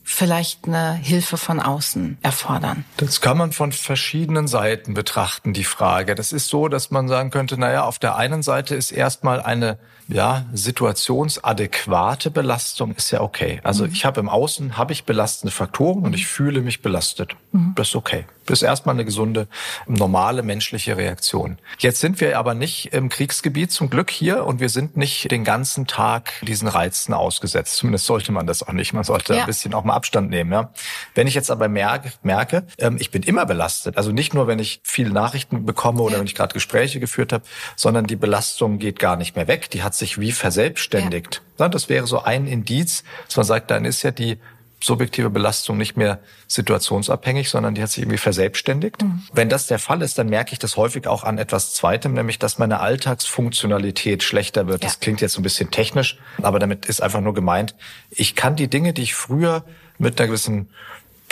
vielleicht 0.04 0.66
eine 0.66 0.94
Hilfe 0.94 1.36
von 1.38 1.60
außen 1.60 2.18
erfordern? 2.22 2.84
Das 2.98 3.20
kann 3.20 3.38
man 3.38 3.52
von 3.52 3.72
verschiedenen 3.72 4.46
Seiten 4.46 4.94
betrachten, 4.94 5.54
die 5.54 5.64
Frage. 5.64 6.14
Das 6.14 6.30
ist 6.30 6.48
so, 6.48 6.68
dass 6.68 6.90
man 6.90 7.08
sagen 7.08 7.30
könnte, 7.30 7.58
naja, 7.58 7.84
auf 7.84 7.98
der 7.98 8.16
einen 8.16 8.42
Seite 8.42 8.75
ist 8.75 8.92
erstmal 8.92 9.40
eine 9.40 9.78
ja, 10.08 10.44
situationsadäquate 10.52 12.30
Belastung 12.30 12.94
ist 12.94 13.11
ja 13.11 13.20
okay. 13.20 13.61
Also 13.64 13.84
mhm. 13.84 13.92
ich 13.92 14.04
habe 14.04 14.20
im 14.20 14.28
Außen, 14.28 14.76
habe 14.76 14.92
ich 14.92 15.04
belastende 15.04 15.52
Faktoren 15.52 16.02
und 16.04 16.14
ich 16.14 16.26
fühle 16.26 16.61
mich 16.61 16.82
belastet. 16.82 17.37
Mhm. 17.52 17.73
Das 17.76 17.88
ist 17.88 17.96
okay. 17.96 18.26
Das 18.46 18.58
ist 18.58 18.62
erstmal 18.62 18.94
eine 18.94 19.04
gesunde, 19.04 19.49
normale 19.87 20.42
menschliche 20.42 20.96
Reaktion. 20.96 21.58
Jetzt 21.78 22.00
sind 22.00 22.20
wir 22.20 22.38
aber 22.38 22.54
nicht 22.54 22.92
im 22.92 23.08
Kriegsgebiet 23.08 23.73
zum 23.73 23.88
Glück 23.88 24.11
hier 24.11 24.44
und 24.44 24.61
wir 24.61 24.68
sind 24.68 24.96
nicht 24.96 25.30
den 25.30 25.44
ganzen 25.44 25.87
Tag 25.87 26.32
diesen 26.42 26.68
Reizen 26.68 27.14
ausgesetzt. 27.14 27.76
Zumindest 27.76 28.04
sollte 28.06 28.32
man 28.32 28.46
das 28.46 28.62
auch 28.62 28.73
nicht. 28.73 28.92
Man 28.92 29.04
sollte 29.04 29.34
ja. 29.34 29.40
ein 29.40 29.46
bisschen 29.46 29.73
auch 29.73 29.84
mal 29.84 29.94
Abstand 29.94 30.30
nehmen. 30.30 30.52
Ja. 30.52 30.73
Wenn 31.14 31.26
ich 31.26 31.34
jetzt 31.34 31.50
aber 31.50 31.68
merke, 31.68 32.12
merke 32.23 32.66
ähm, 32.78 32.96
ich 33.00 33.11
bin 33.11 33.23
immer 33.23 33.46
belastet, 33.46 33.96
also 33.96 34.12
nicht 34.12 34.34
nur, 34.34 34.46
wenn 34.46 34.58
ich 34.58 34.80
viele 34.84 35.11
Nachrichten 35.11 35.64
bekomme 35.64 36.02
oder 36.02 36.14
ja. 36.14 36.18
wenn 36.20 36.26
ich 36.26 36.34
gerade 36.34 36.52
Gespräche 36.52 37.00
geführt 37.00 37.32
habe, 37.32 37.44
sondern 37.76 38.06
die 38.06 38.16
Belastung 38.16 38.78
geht 38.78 38.99
gar 38.99 39.16
nicht 39.16 39.37
mehr 39.37 39.49
weg. 39.49 39.70
Die 39.70 39.82
hat 39.82 39.93
sich 39.94 40.18
wie 40.18 40.32
verselbstständigt. 40.32 41.42
Ja. 41.58 41.68
Das 41.68 41.88
wäre 41.88 42.06
so 42.06 42.22
ein 42.22 42.46
Indiz, 42.46 43.04
dass 43.26 43.36
man 43.36 43.46
sagt, 43.46 43.70
dann 43.70 43.84
ist 43.84 44.02
ja 44.02 44.10
die 44.10 44.38
subjektive 44.84 45.30
Belastung 45.30 45.78
nicht 45.78 45.96
mehr 45.96 46.18
situationsabhängig, 46.46 47.48
sondern 47.48 47.74
die 47.74 47.82
hat 47.82 47.90
sich 47.90 48.02
irgendwie 48.02 48.18
verselbstständigt. 48.18 49.02
Mhm. 49.02 49.22
Wenn 49.32 49.48
das 49.48 49.66
der 49.66 49.78
Fall 49.78 50.02
ist, 50.02 50.18
dann 50.18 50.28
merke 50.28 50.52
ich 50.52 50.58
das 50.58 50.76
häufig 50.76 51.06
auch 51.06 51.24
an 51.24 51.38
etwas 51.38 51.72
Zweitem, 51.72 52.12
nämlich 52.12 52.38
dass 52.38 52.58
meine 52.58 52.80
Alltagsfunktionalität 52.80 54.22
schlechter 54.22 54.66
wird. 54.66 54.82
Ja. 54.82 54.88
Das 54.88 55.00
klingt 55.00 55.22
jetzt 55.22 55.38
ein 55.38 55.42
bisschen 55.42 55.70
technisch, 55.70 56.18
aber 56.42 56.58
damit 56.58 56.84
ist 56.86 57.02
einfach 57.02 57.22
nur 57.22 57.34
gemeint, 57.34 57.74
ich 58.10 58.34
kann 58.34 58.56
die 58.56 58.68
Dinge, 58.68 58.92
die 58.92 59.02
ich 59.02 59.14
früher 59.14 59.64
mit 59.98 60.20
einer 60.20 60.26
gewissen 60.28 60.68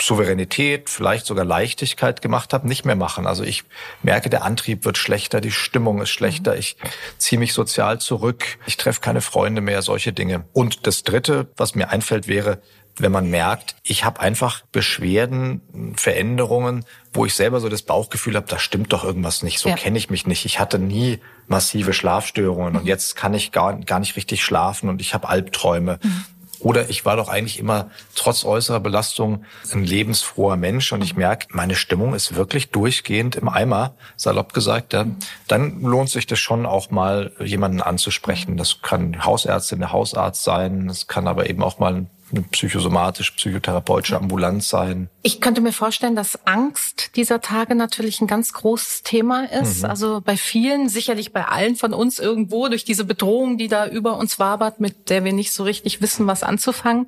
Souveränität, 0.01 0.89
vielleicht 0.89 1.25
sogar 1.25 1.45
Leichtigkeit 1.45 2.21
gemacht 2.21 2.53
habe, 2.53 2.67
nicht 2.67 2.85
mehr 2.85 2.95
machen. 2.95 3.25
Also 3.27 3.43
ich 3.43 3.63
merke, 4.01 4.29
der 4.29 4.43
Antrieb 4.43 4.85
wird 4.85 4.97
schlechter, 4.97 5.39
die 5.39 5.51
Stimmung 5.51 6.01
ist 6.01 6.09
schlechter, 6.09 6.53
mhm. 6.53 6.59
ich 6.59 6.77
ziehe 7.17 7.39
mich 7.39 7.53
sozial 7.53 7.99
zurück, 7.99 8.45
ich 8.65 8.77
treffe 8.77 9.01
keine 9.01 9.21
Freunde 9.21 9.61
mehr, 9.61 9.81
solche 9.81 10.13
Dinge. 10.13 10.45
Und 10.53 10.87
das 10.87 11.03
Dritte, 11.03 11.47
was 11.57 11.75
mir 11.75 11.89
einfällt, 11.89 12.27
wäre, 12.27 12.61
wenn 12.97 13.11
man 13.11 13.29
merkt, 13.29 13.75
ich 13.83 14.05
habe 14.05 14.19
einfach 14.19 14.61
Beschwerden, 14.71 15.93
Veränderungen, 15.95 16.85
wo 17.11 17.25
ich 17.25 17.33
selber 17.33 17.59
so 17.59 17.67
das 17.69 17.81
Bauchgefühl 17.81 18.35
habe, 18.35 18.45
da 18.47 18.59
stimmt 18.59 18.93
doch 18.93 19.03
irgendwas 19.03 19.41
nicht, 19.41 19.59
so 19.59 19.69
ja. 19.69 19.75
kenne 19.75 19.97
ich 19.97 20.09
mich 20.09 20.27
nicht. 20.27 20.45
Ich 20.45 20.59
hatte 20.59 20.77
nie 20.77 21.19
massive 21.47 21.93
Schlafstörungen 21.93 22.73
mhm. 22.73 22.79
und 22.79 22.85
jetzt 22.85 23.15
kann 23.15 23.33
ich 23.33 23.51
gar, 23.51 23.79
gar 23.79 23.99
nicht 23.99 24.15
richtig 24.15 24.43
schlafen 24.43 24.89
und 24.89 25.01
ich 25.01 25.13
habe 25.13 25.29
Albträume. 25.29 25.99
Mhm 26.03 26.25
Oder 26.63 26.89
ich 26.89 27.05
war 27.05 27.17
doch 27.17 27.27
eigentlich 27.27 27.59
immer 27.59 27.91
trotz 28.15 28.45
äußerer 28.45 28.79
Belastung 28.79 29.43
ein 29.73 29.83
lebensfroher 29.83 30.55
Mensch 30.55 30.93
und 30.93 31.03
ich 31.03 31.15
merke, 31.15 31.47
meine 31.51 31.75
Stimmung 31.75 32.13
ist 32.13 32.35
wirklich 32.35 32.71
durchgehend 32.71 33.35
im 33.35 33.49
Eimer, 33.49 33.95
salopp 34.15 34.53
gesagt. 34.53 34.93
Ja. 34.93 35.05
Dann 35.47 35.81
lohnt 35.81 36.09
sich 36.09 36.25
das 36.25 36.39
schon 36.39 36.65
auch 36.65 36.89
mal, 36.89 37.31
jemanden 37.39 37.81
anzusprechen. 37.81 38.55
Das 38.55 38.81
kann 38.81 39.25
Hausärztin, 39.25 39.79
der 39.79 39.91
Hausarzt 39.91 40.43
sein. 40.43 40.87
Das 40.87 41.07
kann 41.07 41.27
aber 41.27 41.49
eben 41.49 41.61
auch 41.61 41.79
mal 41.79 41.93
ein 41.93 42.09
eine 42.33 42.43
psychosomatisch-psychotherapeutische 42.43 44.17
Ambulanz 44.17 44.69
sein. 44.69 45.09
Ich 45.21 45.39
könnte 45.39 45.61
mir 45.61 45.71
vorstellen, 45.71 46.15
dass 46.15 46.45
Angst 46.45 47.11
dieser 47.15 47.41
Tage 47.41 47.75
natürlich 47.75 48.19
ein 48.21 48.27
ganz 48.27 48.53
großes 48.53 49.03
Thema 49.03 49.45
ist. 49.49 49.83
Mhm. 49.83 49.89
Also 49.89 50.21
bei 50.21 50.35
vielen, 50.35 50.89
sicherlich 50.89 51.31
bei 51.31 51.45
allen 51.45 51.75
von 51.75 51.93
uns 51.93 52.19
irgendwo 52.19 52.67
durch 52.67 52.83
diese 52.83 53.05
Bedrohung, 53.05 53.57
die 53.57 53.67
da 53.67 53.87
über 53.87 54.17
uns 54.17 54.39
wabert, 54.39 54.79
mit 54.79 55.09
der 55.09 55.23
wir 55.23 55.33
nicht 55.33 55.53
so 55.53 55.63
richtig 55.63 56.01
wissen, 56.01 56.27
was 56.27 56.43
anzufangen. 56.43 57.07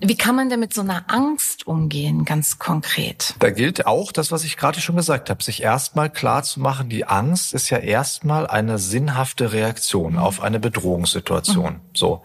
Wie 0.00 0.16
kann 0.16 0.36
man 0.36 0.48
denn 0.48 0.60
mit 0.60 0.72
so 0.72 0.80
einer 0.80 1.04
Angst 1.08 1.66
umgehen, 1.66 2.24
ganz 2.24 2.58
konkret? 2.58 3.34
Da 3.40 3.50
gilt 3.50 3.86
auch 3.86 4.12
das, 4.12 4.32
was 4.32 4.44
ich 4.44 4.56
gerade 4.56 4.80
schon 4.80 4.96
gesagt 4.96 5.30
habe, 5.30 5.42
sich 5.42 5.62
erstmal 5.62 6.10
klar 6.10 6.42
zu 6.42 6.60
machen, 6.60 6.88
die 6.88 7.04
Angst 7.04 7.52
ist 7.52 7.70
ja 7.70 7.78
erstmal 7.78 8.46
eine 8.46 8.78
sinnhafte 8.78 9.52
Reaktion 9.52 10.14
mhm. 10.14 10.18
auf 10.18 10.40
eine 10.40 10.60
Bedrohungssituation. 10.60 11.74
Mhm. 11.74 11.80
So. 11.94 12.22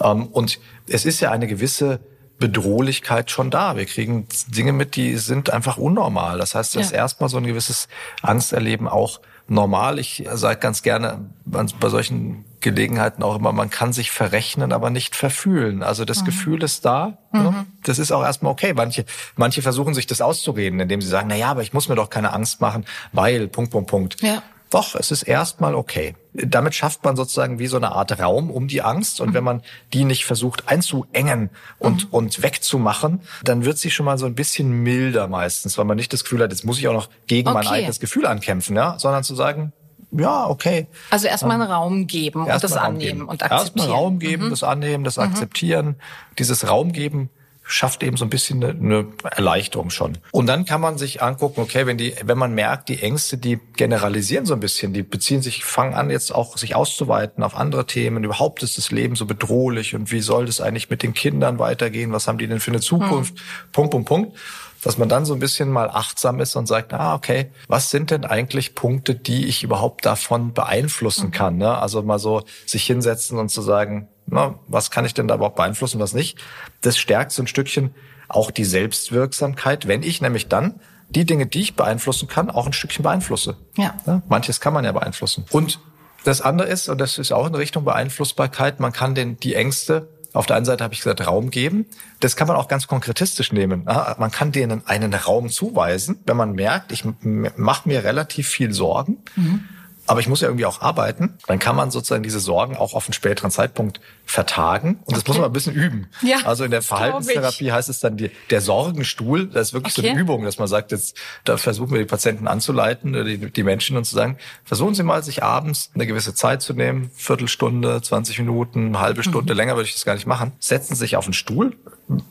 Ähm, 0.00 0.26
und 0.26 0.58
es 0.88 1.04
ist 1.04 1.20
ja 1.20 1.30
eine 1.30 1.46
gewisse 1.46 2.00
Bedrohlichkeit 2.38 3.30
schon 3.30 3.50
da. 3.50 3.76
Wir 3.76 3.86
kriegen 3.86 4.26
Dinge 4.48 4.72
mit, 4.72 4.96
die 4.96 5.16
sind 5.16 5.50
einfach 5.50 5.78
unnormal. 5.78 6.38
Das 6.38 6.54
heißt, 6.54 6.74
das 6.74 6.82
ja. 6.82 6.86
ist 6.86 6.92
erstmal 6.92 7.28
so 7.28 7.38
ein 7.38 7.44
gewisses 7.44 7.88
Angsterleben 8.22 8.88
auch 8.88 9.20
normal. 9.48 9.98
Ich 9.98 10.24
sage 10.32 10.58
ganz 10.58 10.82
gerne 10.82 11.30
bei 11.44 11.88
solchen 11.88 12.44
Gelegenheiten 12.60 13.22
auch 13.22 13.36
immer, 13.36 13.52
man 13.52 13.70
kann 13.70 13.92
sich 13.92 14.10
verrechnen, 14.10 14.72
aber 14.72 14.90
nicht 14.90 15.14
verfühlen. 15.14 15.82
Also 15.82 16.04
das 16.04 16.22
mhm. 16.22 16.26
Gefühl 16.26 16.62
ist 16.62 16.84
da. 16.84 17.18
Ne? 17.32 17.50
Mhm. 17.50 17.66
Das 17.84 17.98
ist 17.98 18.12
auch 18.12 18.22
erstmal 18.22 18.52
okay. 18.52 18.74
Manche, 18.74 19.04
manche 19.36 19.62
versuchen 19.62 19.94
sich 19.94 20.06
das 20.06 20.20
auszureden, 20.20 20.80
indem 20.80 21.00
sie 21.00 21.08
sagen, 21.08 21.28
na 21.28 21.36
ja, 21.36 21.48
aber 21.48 21.62
ich 21.62 21.72
muss 21.72 21.88
mir 21.88 21.94
doch 21.94 22.10
keine 22.10 22.32
Angst 22.32 22.60
machen, 22.60 22.84
weil, 23.12 23.48
Punkt, 23.48 23.70
Punkt, 23.70 23.88
Punkt. 23.88 24.20
Ja. 24.20 24.42
Doch, 24.70 24.96
es 24.96 25.10
ist 25.10 25.22
erstmal 25.22 25.74
okay. 25.74 26.16
Damit 26.44 26.74
schafft 26.74 27.04
man 27.04 27.16
sozusagen 27.16 27.58
wie 27.58 27.66
so 27.66 27.76
eine 27.76 27.92
Art 27.92 28.18
Raum 28.18 28.50
um 28.50 28.68
die 28.68 28.82
Angst. 28.82 29.20
Und 29.20 29.30
mhm. 29.30 29.34
wenn 29.34 29.44
man 29.44 29.62
die 29.92 30.04
nicht 30.04 30.24
versucht 30.24 30.68
einzuengen 30.68 31.50
und, 31.78 32.04
mhm. 32.04 32.10
und 32.10 32.42
wegzumachen, 32.42 33.20
dann 33.42 33.64
wird 33.64 33.78
sie 33.78 33.90
schon 33.90 34.06
mal 34.06 34.18
so 34.18 34.26
ein 34.26 34.34
bisschen 34.34 34.70
milder 34.82 35.28
meistens, 35.28 35.78
weil 35.78 35.84
man 35.84 35.96
nicht 35.96 36.12
das 36.12 36.24
Gefühl 36.24 36.42
hat, 36.42 36.50
jetzt 36.50 36.64
muss 36.64 36.78
ich 36.78 36.88
auch 36.88 36.92
noch 36.92 37.08
gegen 37.26 37.48
okay. 37.48 37.54
mein 37.54 37.66
eigenes 37.66 38.00
Gefühl 38.00 38.26
ankämpfen, 38.26 38.76
ja, 38.76 38.98
sondern 38.98 39.24
zu 39.24 39.34
sagen, 39.34 39.72
ja, 40.12 40.46
okay. 40.46 40.86
Also 41.10 41.26
erstmal 41.26 41.60
einen 41.60 41.70
Raum 41.70 42.06
geben 42.06 42.42
und 42.42 42.48
das 42.48 42.72
annehmen 42.72 43.18
geben. 43.18 43.28
und 43.28 43.42
akzeptieren. 43.42 43.78
Erstmal 43.78 43.88
Raum 43.88 44.18
geben, 44.18 44.46
mhm. 44.46 44.50
das 44.50 44.62
annehmen, 44.62 45.04
das 45.04 45.16
mhm. 45.16 45.24
akzeptieren. 45.24 45.96
Dieses 46.38 46.68
Raum 46.68 46.92
geben 46.92 47.30
schafft 47.68 48.04
eben 48.04 48.16
so 48.16 48.24
ein 48.24 48.30
bisschen 48.30 48.62
eine, 48.62 49.08
Erleichterung 49.24 49.90
schon. 49.90 50.18
Und 50.30 50.46
dann 50.46 50.64
kann 50.64 50.80
man 50.80 50.98
sich 50.98 51.20
angucken, 51.20 51.60
okay, 51.60 51.84
wenn 51.86 51.98
die, 51.98 52.14
wenn 52.24 52.38
man 52.38 52.54
merkt, 52.54 52.88
die 52.88 53.02
Ängste, 53.02 53.38
die 53.38 53.58
generalisieren 53.76 54.46
so 54.46 54.54
ein 54.54 54.60
bisschen, 54.60 54.92
die 54.92 55.02
beziehen 55.02 55.42
sich, 55.42 55.64
fangen 55.64 55.94
an 55.94 56.08
jetzt 56.08 56.32
auch 56.32 56.56
sich 56.56 56.76
auszuweiten 56.76 57.42
auf 57.42 57.56
andere 57.56 57.84
Themen. 57.84 58.22
Überhaupt 58.22 58.62
ist 58.62 58.78
das 58.78 58.92
Leben 58.92 59.16
so 59.16 59.26
bedrohlich 59.26 59.96
und 59.96 60.12
wie 60.12 60.20
soll 60.20 60.46
das 60.46 60.60
eigentlich 60.60 60.90
mit 60.90 61.02
den 61.02 61.12
Kindern 61.12 61.58
weitergehen? 61.58 62.12
Was 62.12 62.28
haben 62.28 62.38
die 62.38 62.46
denn 62.46 62.60
für 62.60 62.70
eine 62.70 62.80
Zukunft? 62.80 63.34
Mhm. 63.34 63.72
Punkt, 63.72 63.90
Punkt, 63.90 64.08
Punkt 64.08 64.38
dass 64.82 64.98
man 64.98 65.08
dann 65.08 65.24
so 65.24 65.34
ein 65.34 65.40
bisschen 65.40 65.70
mal 65.70 65.90
achtsam 65.90 66.40
ist 66.40 66.56
und 66.56 66.66
sagt, 66.66 66.92
ah, 66.92 67.14
okay, 67.14 67.50
was 67.68 67.90
sind 67.90 68.10
denn 68.10 68.24
eigentlich 68.24 68.74
Punkte, 68.74 69.14
die 69.14 69.46
ich 69.46 69.62
überhaupt 69.62 70.06
davon 70.06 70.52
beeinflussen 70.52 71.26
mhm. 71.26 71.32
kann? 71.32 71.56
Ne? 71.56 71.76
Also 71.76 72.02
mal 72.02 72.18
so 72.18 72.42
sich 72.66 72.84
hinsetzen 72.84 73.38
und 73.38 73.48
zu 73.48 73.62
sagen, 73.62 74.08
na, 74.26 74.58
was 74.66 74.90
kann 74.90 75.04
ich 75.04 75.14
denn 75.14 75.28
da 75.28 75.36
überhaupt 75.36 75.56
beeinflussen, 75.56 76.00
was 76.00 76.14
nicht? 76.14 76.38
Das 76.80 76.98
stärkt 76.98 77.32
so 77.32 77.42
ein 77.42 77.46
Stückchen 77.46 77.94
auch 78.28 78.50
die 78.50 78.64
Selbstwirksamkeit, 78.64 79.86
wenn 79.86 80.02
ich 80.02 80.20
nämlich 80.20 80.48
dann 80.48 80.80
die 81.08 81.24
Dinge, 81.24 81.46
die 81.46 81.60
ich 81.60 81.76
beeinflussen 81.76 82.28
kann, 82.28 82.50
auch 82.50 82.66
ein 82.66 82.72
Stückchen 82.72 83.04
beeinflusse. 83.04 83.56
Ja. 83.76 83.94
ja. 84.06 84.22
Manches 84.28 84.60
kann 84.60 84.74
man 84.74 84.84
ja 84.84 84.92
beeinflussen. 84.92 85.44
Und 85.50 85.78
das 86.24 86.40
andere 86.40 86.68
ist, 86.68 86.88
und 86.88 87.00
das 87.00 87.18
ist 87.18 87.32
auch 87.32 87.46
in 87.46 87.54
Richtung 87.54 87.84
Beeinflussbarkeit, 87.84 88.80
man 88.80 88.92
kann 88.92 89.14
den, 89.14 89.36
die 89.38 89.54
Ängste, 89.54 90.08
auf 90.36 90.46
der 90.46 90.56
einen 90.56 90.66
Seite 90.66 90.84
habe 90.84 90.94
ich 90.94 91.00
gesagt, 91.00 91.26
Raum 91.26 91.50
geben. 91.50 91.86
Das 92.20 92.36
kann 92.36 92.46
man 92.46 92.56
auch 92.56 92.68
ganz 92.68 92.86
konkretistisch 92.86 93.52
nehmen. 93.52 93.84
Man 93.84 94.30
kann 94.30 94.52
denen 94.52 94.86
einen 94.86 95.14
Raum 95.14 95.48
zuweisen, 95.48 96.20
wenn 96.26 96.36
man 96.36 96.52
merkt, 96.52 96.92
ich 96.92 97.04
mache 97.22 97.88
mir 97.88 98.04
relativ 98.04 98.48
viel 98.48 98.72
Sorgen. 98.72 99.18
Mhm 99.34 99.68
aber 100.06 100.20
ich 100.20 100.28
muss 100.28 100.40
ja 100.40 100.48
irgendwie 100.48 100.66
auch 100.66 100.80
arbeiten, 100.80 101.34
dann 101.46 101.58
kann 101.58 101.76
man 101.76 101.90
sozusagen 101.90 102.22
diese 102.22 102.40
Sorgen 102.40 102.76
auch 102.76 102.94
auf 102.94 103.06
einen 103.06 103.12
späteren 103.12 103.50
Zeitpunkt 103.50 104.00
vertagen. 104.24 105.00
Und 105.04 105.16
das 105.16 105.22
okay. 105.22 105.30
muss 105.30 105.38
man 105.38 105.46
ein 105.46 105.52
bisschen 105.52 105.74
üben. 105.74 106.08
Ja, 106.22 106.38
also 106.44 106.64
in 106.64 106.70
der 106.70 106.82
Verhaltenstherapie 106.82 107.72
heißt 107.72 107.88
es 107.88 108.00
dann 108.00 108.16
die, 108.16 108.30
der 108.50 108.60
Sorgenstuhl. 108.60 109.46
Das 109.46 109.68
ist 109.68 109.72
wirklich 109.72 109.96
okay. 109.96 110.06
so 110.06 110.12
eine 110.12 110.20
Übung, 110.20 110.44
dass 110.44 110.58
man 110.58 110.68
sagt, 110.68 110.92
jetzt 110.92 111.16
da 111.44 111.56
versuchen 111.56 111.92
wir 111.92 111.98
die 111.98 112.06
Patienten 112.06 112.46
anzuleiten, 112.48 113.12
die, 113.12 113.50
die 113.50 113.62
Menschen 113.62 113.96
und 113.96 114.04
zu 114.04 114.14
sagen, 114.14 114.38
versuchen 114.64 114.94
Sie 114.94 115.02
mal, 115.02 115.22
sich 115.22 115.42
abends 115.42 115.90
eine 115.94 116.06
gewisse 116.06 116.34
Zeit 116.34 116.62
zu 116.62 116.72
nehmen, 116.72 117.10
Viertelstunde, 117.14 118.00
20 118.00 118.38
Minuten, 118.40 118.86
eine 118.86 119.00
halbe 119.00 119.22
Stunde, 119.22 119.52
mhm. 119.52 119.56
länger 119.56 119.76
würde 119.76 119.88
ich 119.88 119.94
das 119.94 120.04
gar 120.04 120.14
nicht 120.14 120.26
machen. 120.26 120.52
Setzen 120.58 120.94
Sie 120.94 121.00
sich 121.00 121.16
auf 121.16 121.24
einen 121.24 121.34
Stuhl, 121.34 121.76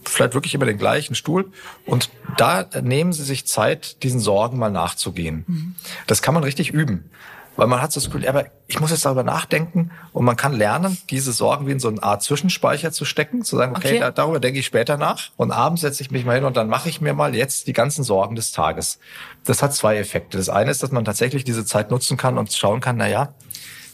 vielleicht 0.03 0.33
wirklich 0.33 0.53
immer 0.53 0.65
den 0.65 0.77
gleichen 0.77 1.15
Stuhl 1.15 1.51
und 1.85 2.09
da 2.37 2.65
nehmen 2.81 3.13
Sie 3.13 3.23
sich 3.23 3.45
Zeit, 3.45 4.03
diesen 4.03 4.19
Sorgen 4.19 4.57
mal 4.57 4.71
nachzugehen. 4.71 5.43
Mhm. 5.47 5.75
Das 6.07 6.21
kann 6.21 6.33
man 6.33 6.43
richtig 6.43 6.71
üben. 6.71 7.09
Weil 7.55 7.67
man 7.67 7.81
hat 7.81 7.91
so 7.91 7.99
das 7.99 8.09
Gefühl, 8.09 8.27
aber 8.27 8.45
ich 8.67 8.79
muss 8.79 8.91
jetzt 8.91 9.05
darüber 9.05 9.23
nachdenken 9.23 9.91
und 10.11 10.25
man 10.25 10.35
kann 10.35 10.53
lernen, 10.53 10.97
diese 11.09 11.31
Sorgen 11.31 11.67
wie 11.67 11.71
in 11.71 11.79
so 11.79 11.87
eine 11.87 12.03
Art 12.03 12.21
Zwischenspeicher 12.21 12.91
zu 12.91 13.05
stecken, 13.05 13.43
zu 13.43 13.55
sagen, 13.55 13.75
okay, 13.75 13.87
okay. 13.87 13.99
Da, 13.99 14.11
darüber 14.11 14.39
denke 14.39 14.59
ich 14.59 14.65
später 14.65 14.97
nach 14.97 15.29
und 15.37 15.51
abends 15.51 15.81
setze 15.81 16.03
ich 16.03 16.11
mich 16.11 16.25
mal 16.25 16.35
hin 16.35 16.43
und 16.43 16.57
dann 16.57 16.67
mache 16.67 16.89
ich 16.89 17.01
mir 17.01 17.13
mal 17.13 17.35
jetzt 17.35 17.67
die 17.67 17.73
ganzen 17.73 18.03
Sorgen 18.03 18.35
des 18.35 18.51
Tages. 18.51 18.99
Das 19.45 19.63
hat 19.63 19.73
zwei 19.73 19.97
Effekte. 19.97 20.37
Das 20.37 20.49
eine 20.49 20.71
ist, 20.71 20.83
dass 20.83 20.91
man 20.91 21.05
tatsächlich 21.05 21.43
diese 21.43 21.65
Zeit 21.65 21.91
nutzen 21.91 22.17
kann 22.17 22.37
und 22.37 22.51
schauen 22.51 22.81
kann, 22.81 22.97
na 22.97 23.07
ja, 23.07 23.33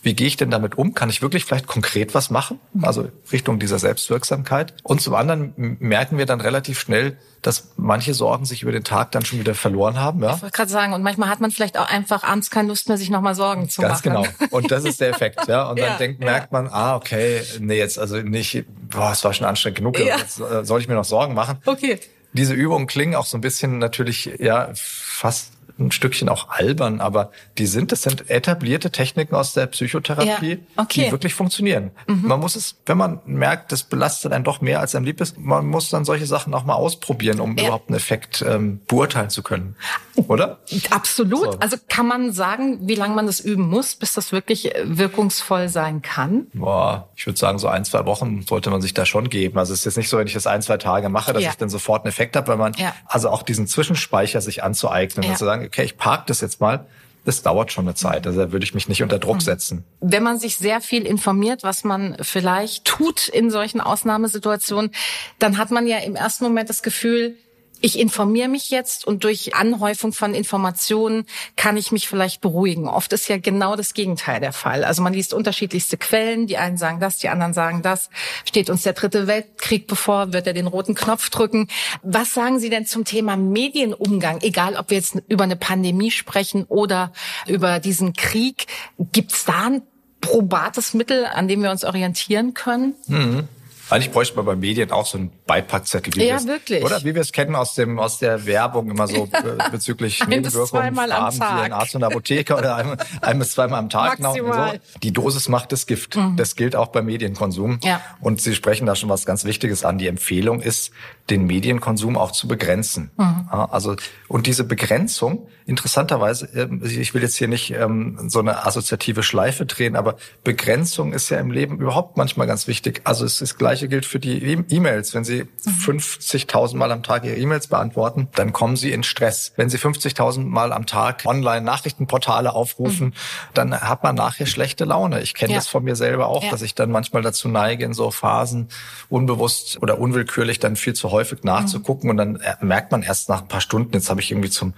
wie 0.04 0.14
gehe 0.14 0.28
ich 0.28 0.36
denn 0.36 0.50
damit 0.50 0.78
um? 0.78 0.94
Kann 0.94 1.10
ich 1.10 1.22
wirklich 1.22 1.46
vielleicht 1.46 1.68
konkret 1.68 2.16
was 2.16 2.30
machen? 2.30 2.60
Mhm. 2.74 2.86
Also 2.86 3.10
Richtung 3.32 3.60
dieser 3.60 3.78
Selbstwirksamkeit. 3.78 4.74
Und 4.84 5.02
zum 5.02 5.14
anderen 5.14 5.54
merken 5.80 6.18
wir 6.18 6.26
dann 6.26 6.42
relativ 6.42 6.80
schnell, 6.80 7.18
dass 7.42 7.72
manche 7.76 8.14
Sorgen 8.14 8.46
sich 8.46 8.64
über 8.64 8.72
den 8.72 8.84
Tag 8.84 9.12
dann 9.12 9.26
schon 9.26 9.40
wieder 9.40 9.54
verloren 9.54 10.00
haben. 10.00 10.24
Ja? 10.24 10.36
Ich 10.36 10.42
wollte 10.42 10.56
gerade 10.56 10.72
sagen, 10.72 10.94
und 10.94 11.04
manchmal 11.04 11.30
hat 11.30 11.40
man 11.40 11.52
vielleicht 11.52 11.78
auch 11.78 11.90
einfach 11.90 12.24
abends 12.24 12.50
keine 12.50 12.68
Lust 12.68 12.88
mehr, 12.88 12.98
sich 12.98 13.10
nochmal 13.10 13.36
Sorgen 13.36 13.70
zu 13.70 13.82
Ganz 13.82 14.04
machen. 14.04 14.14
Ganz 14.14 14.38
genau. 14.40 14.58
Und 14.58 14.72
das 14.72 14.86
ist 14.86 15.02
der 15.02 15.10
Effekt. 15.10 15.48
ja. 15.48 15.70
Und 15.70 15.80
dann 15.80 15.92
ja, 15.92 15.98
denkt, 15.98 16.20
merkt 16.20 16.52
man, 16.52 16.68
ah, 16.68 16.96
okay, 16.96 17.42
nee, 17.60 17.78
jetzt 17.78 18.00
also 18.00 18.18
nicht, 18.18 18.66
boah, 18.90 19.12
es 19.12 19.24
war 19.24 19.34
schon 19.34 19.46
anstrengend 19.46 19.78
genug, 19.78 20.00
ja. 20.00 20.18
jetzt 20.18 20.40
äh, 20.40 20.66
soll 20.66 20.82
ich 20.82 20.88
mir 20.88 20.96
noch 20.96 21.06
Sorgen 21.06 21.34
machen. 21.34 21.60
Okay. 21.66 22.00
Diese 22.34 22.54
Übungen 22.54 22.88
klingen 22.88 23.16
auch 23.16 23.26
so 23.26 23.38
ein 23.38 23.42
bisschen 23.42 23.78
natürlich, 23.80 24.32
ja, 24.40 24.70
fast 24.74 25.51
ein 25.88 25.92
Stückchen 25.92 26.30
auch 26.30 26.50
albern, 26.50 27.02
aber 27.02 27.32
die 27.58 27.66
sind, 27.66 27.92
das 27.92 28.04
sind 28.04 28.30
etablierte 28.30 28.92
Techniken 28.92 29.36
aus 29.36 29.54
der 29.54 29.68
Psychotherapie, 29.68 30.52
ja, 30.52 30.84
okay. 30.84 31.06
die 31.06 31.12
wirklich 31.12 31.34
funktionieren. 31.34 31.92
Mhm. 32.08 32.28
Man 32.28 32.40
muss 32.40 32.56
es, 32.56 32.76
wenn 32.86 32.98
man 32.98 33.20
merkt, 33.26 33.72
das 33.72 33.84
belastet 33.84 34.34
einen 34.34 34.44
doch 34.44 34.62
mehr, 34.62 34.80
als 34.80 34.96
einem 34.96 35.06
lieb 35.06 35.22
ist, 35.22 35.38
man 35.38 35.68
muss 35.68 35.90
dann 35.90 36.06
solche 36.06 36.26
Sachen 36.26 36.54
auch 36.54 36.64
mal 36.64 36.76
ausprobieren, 36.76 37.40
um 37.40 37.58
ja. 37.58 37.66
überhaupt 37.66 37.90
einen 37.90 37.98
Effekt 37.98 38.44
ähm, 38.48 38.82
beurteilen 38.88 39.30
zu 39.30 39.44
können. 39.44 39.76
Oder? 40.16 40.60
Absolut. 40.90 41.54
So. 41.54 41.60
Also 41.60 41.78
kann 41.90 42.08
man 42.08 42.32
sagen, 42.32 42.80
wie 42.88 42.96
lange 42.96 43.16
man 43.16 43.26
das 43.26 43.40
üben 43.40 43.68
muss, 43.68 43.96
bis 43.96 44.14
das 44.14 44.32
wirklich 44.32 44.76
äh, 44.76 44.84
wirkungsvoll 44.86 45.70
sein 45.70 46.02
kann? 46.02 46.48
Boah, 46.54 47.10
ich 47.16 47.26
würde 47.26 47.40
sagen, 47.40 47.60
so 47.60 47.68
ein, 47.68 47.86
zwei 47.86 48.06
Wochen 48.06 48.44
sollte 48.44 48.70
man 48.70 48.82
sich 48.82 48.94
da 48.94 49.06
schon 49.06 49.30
geben. 49.30 49.58
Also 49.58 49.74
es 49.74 49.80
ist 49.80 49.86
jetzt 49.86 49.98
nicht 49.98 50.10
so, 50.10 50.18
wenn 50.18 50.28
ich 50.28 50.34
das 50.34 50.48
ein, 50.48 50.62
zwei 50.62 50.78
Tage 50.78 51.10
mache, 51.10 51.34
dass 51.34 51.44
ja. 51.44 51.50
ich 51.50 51.58
dann 51.58 51.70
sofort 51.70 52.04
einen 52.04 52.10
Effekt 52.10 52.36
habe, 52.36 52.48
weil 52.48 52.58
man 52.58 52.76
also 53.06 53.30
auch 53.30 53.44
diesen 53.44 53.68
Zwischenspeicher 53.68 54.42
sich 54.42 54.64
anzueignen 54.64 55.30
und 55.30 55.38
zu 55.38 55.46
sagen, 55.46 55.71
okay, 55.72 55.84
ich 55.84 55.98
park 55.98 56.28
das 56.28 56.42
jetzt 56.42 56.60
mal. 56.60 56.86
Das 57.24 57.44
dauert 57.44 57.72
schon 57.72 57.86
eine 57.86 57.94
Zeit. 57.94 58.26
Also 58.26 58.40
da 58.40 58.52
würde 58.52 58.64
ich 58.64 58.74
mich 58.74 58.90
nicht 58.90 59.04
unter 59.04 59.20
Druck 59.20 59.36
hm. 59.36 59.42
setzen. 59.42 59.84
Wenn 60.00 60.24
man 60.24 60.40
sich 60.40 60.58
sehr 60.58 60.82
viel 60.82 61.06
informiert, 61.06 61.64
was 61.64 61.84
man 61.84 62.18
vielleicht 62.22 62.84
tut 62.86 63.28
in 63.28 63.52
solchen 63.52 63.80
Ausnahmesituationen, 63.80 64.92
dann 65.38 65.58
hat 65.58 65.70
man 65.70 65.86
ja 65.86 66.00
im 66.00 66.16
ersten 66.16 66.44
Moment 66.44 66.70
das 66.70 66.82
Gefühl, 66.82 67.38
ich 67.82 68.00
informiere 68.00 68.48
mich 68.48 68.70
jetzt 68.70 69.06
und 69.06 69.24
durch 69.24 69.56
Anhäufung 69.56 70.14
von 70.14 70.34
Informationen 70.34 71.26
kann 71.56 71.78
ich 71.78 71.92
mich 71.92 72.08
vielleicht 72.08 72.42
beruhigen. 72.42 72.88
Oft 72.88 73.12
ist 73.14 73.28
ja 73.28 73.38
genau 73.38 73.76
das 73.76 73.94
Gegenteil 73.94 74.40
der 74.40 74.54
Fall. 74.54 74.84
Also 74.84 75.02
man 75.02 75.14
liest 75.14 75.34
unterschiedlichste 75.34 75.98
Quellen, 75.98 76.48
die 76.48 76.58
einen 76.58 76.78
sagen 76.78 77.00
das, 77.00 77.18
die 77.18 77.30
anderen 77.30 77.54
sagen 77.54 77.82
das. 77.82 78.10
Steht 78.46 78.70
uns 78.70 78.84
der 78.84 78.94
dritte 78.94 79.28
Weltkrieg 79.28 79.88
bevor, 79.88 80.32
wird 80.32 80.48
er 80.48 80.54
den 80.54 80.68
roten 80.68 80.96
Knopf 80.96 81.30
drücken. 81.30 81.68
Was 82.04 82.34
sagen 82.34 82.60
Sie 82.60 82.70
denn 82.70 82.86
zum 82.86 83.04
Thema 83.04 83.36
Medienumgang? 83.36 84.42
Egal, 84.42 84.76
ob 84.76 84.90
wir 84.90 84.98
jetzt 84.98 85.16
über 85.28 85.44
eine 85.44 85.56
Pandemie 85.56 86.12
sprechen 86.12 86.66
oder 86.66 87.12
über 87.48 87.80
diesen 87.80 88.14
Krieg. 88.14 88.68
Gibt 89.12 89.32
es 89.34 89.46
da 89.46 89.68
ein 89.68 89.82
probates 90.22 90.94
Mittel, 90.94 91.26
an 91.26 91.48
dem 91.48 91.64
wir 91.64 91.72
uns 91.72 91.84
orientieren 91.84 92.54
können? 92.54 92.96
Mhm. 93.08 93.48
Eigentlich 93.92 94.12
bräuchte 94.12 94.36
man 94.38 94.46
bei 94.46 94.56
Medien 94.56 94.92
auch 94.92 95.06
so 95.06 95.18
einen 95.18 95.32
Beipackzettel. 95.46 96.16
Wie 96.16 96.26
ja, 96.26 96.44
wirklich. 96.46 96.84
Oder 96.84 97.04
wie 97.04 97.14
wir 97.14 97.22
es 97.22 97.32
kennen 97.32 97.56
aus 97.56 97.76
dem 97.76 98.00
aus 98.00 98.20
der 98.20 98.46
Werbung 98.46 98.90
immer 98.90 99.08
so 99.08 99.28
bezüglich 99.72 100.26
Nebenwirkungen, 100.28 100.96
Farben, 100.96 101.40
wie 101.40 101.62
ein 101.62 101.74
Arzt 101.74 101.96
und 101.96 102.04
Apotheker 102.04 102.58
oder 102.58 102.76
ein, 102.76 102.98
ein 103.22 103.40
bis 103.40 103.52
zweimal 103.52 103.80
am 103.80 103.90
Tag. 103.90 104.20
Maximal. 104.20 104.80
So. 104.94 105.00
Die 105.00 105.12
Dosis 105.12 105.50
macht 105.50 105.72
das 105.72 105.86
Gift. 105.86 106.16
Mhm. 106.16 106.38
Das 106.38 106.56
gilt 106.56 106.76
auch 106.76 106.88
beim 106.88 107.06
Medienkonsum. 107.06 107.80
Ja. 107.84 108.02
Und 108.22 108.42
Sie 108.42 108.56
sprechen 108.56 108.86
da 108.86 108.96
schon 108.96 109.10
was 109.10 109.26
ganz 109.26 109.44
Wichtiges 109.46 109.84
an. 109.84 109.98
Die 109.98 110.08
Empfehlung 110.08 110.62
ist, 110.62 110.92
den 111.30 111.46
Medienkonsum 111.46 112.18
auch 112.18 112.32
zu 112.32 112.48
begrenzen. 112.48 113.12
Mhm. 113.18 113.48
Also 113.50 113.96
und 114.28 114.48
diese 114.48 114.64
Begrenzung, 114.64 115.48
interessanterweise, 115.66 116.48
ähm, 116.56 116.82
ich 116.84 117.14
will 117.14 117.22
jetzt 117.22 117.36
hier 117.36 117.48
nicht 117.48 117.72
ähm, 117.72 118.18
so 118.28 118.40
eine 118.40 118.66
assoziative 118.66 119.24
Schleife 119.24 119.66
drehen, 119.66 119.96
aber 119.96 120.18
Begrenzung 120.44 121.14
ist 121.14 121.30
ja 121.30 121.40
im 121.40 121.52
Leben 121.52 121.80
überhaupt 121.80 122.18
manchmal 122.18 122.48
ganz 122.48 122.68
wichtig. 122.68 123.02
Also 123.04 123.26
es 123.26 123.34
ist 123.34 123.42
das 123.42 123.58
Gleiche 123.58 123.88
gilt 123.88 124.06
für 124.06 124.20
die 124.20 124.44
e- 124.44 124.64
E-Mails. 124.70 125.14
Wenn 125.14 125.24
Sie 125.24 125.44
mhm. 125.44 126.00
50.000 126.00 126.78
Mal 126.78 126.92
am 126.92 127.04
Tag 127.04 127.24
Ihre 127.26 127.36
E-Mails 127.36 127.68
beantworten, 127.68 128.28
dann 128.36 128.54
kommen 128.54 128.76
Sie 128.76 128.92
in 128.92 129.04
Stress. 129.04 129.54
Wenn 129.56 129.70
Sie 129.70 129.78
50.000 129.78 130.46
Mal 130.46 130.74
am 130.74 130.86
Tag 130.86 131.24
Online-Nachrichtenportale 131.26 132.54
aufrufen, 132.54 133.08
mhm. 133.08 133.14
dann 133.54 133.80
hat 133.80 134.04
man 134.04 134.16
nachher 134.16 134.46
schlechte 134.46 134.86
Laune. 134.86 135.22
Ich 135.22 135.34
kenne 135.34 135.54
ja. 135.54 135.60
das 135.60 135.68
von 135.68 135.84
mir 135.84 135.96
selber 135.96 136.28
auch, 136.28 136.44
ja. 136.44 136.52
dass 136.52 136.62
ich 136.62 136.76
dann 136.76 136.92
manchmal 136.92 137.22
dazu 137.22 137.48
neige, 137.48 137.86
in 137.86 137.94
so 137.94 138.12
Phasen 138.12 138.70
unbewusst 139.10 139.82
oder 139.82 140.00
unwillkürlich 140.00 140.60
dann 140.60 140.76
viel 140.76 140.94
zu 140.94 141.11
häufig 141.12 141.44
nachzugucken 141.44 142.06
mhm. 142.06 142.10
und 142.10 142.18
dann 142.18 142.40
merkt 142.62 142.92
man 142.92 143.04
erst 143.04 143.30
nach 143.30 143.42
ein 143.42 143.48
paar 143.48 143.62
Stunden, 143.62 143.94
jetzt 143.94 144.10
habe 144.10 144.22
ich 144.22 144.32
irgendwie 144.32 144.50
zum 144.50 144.74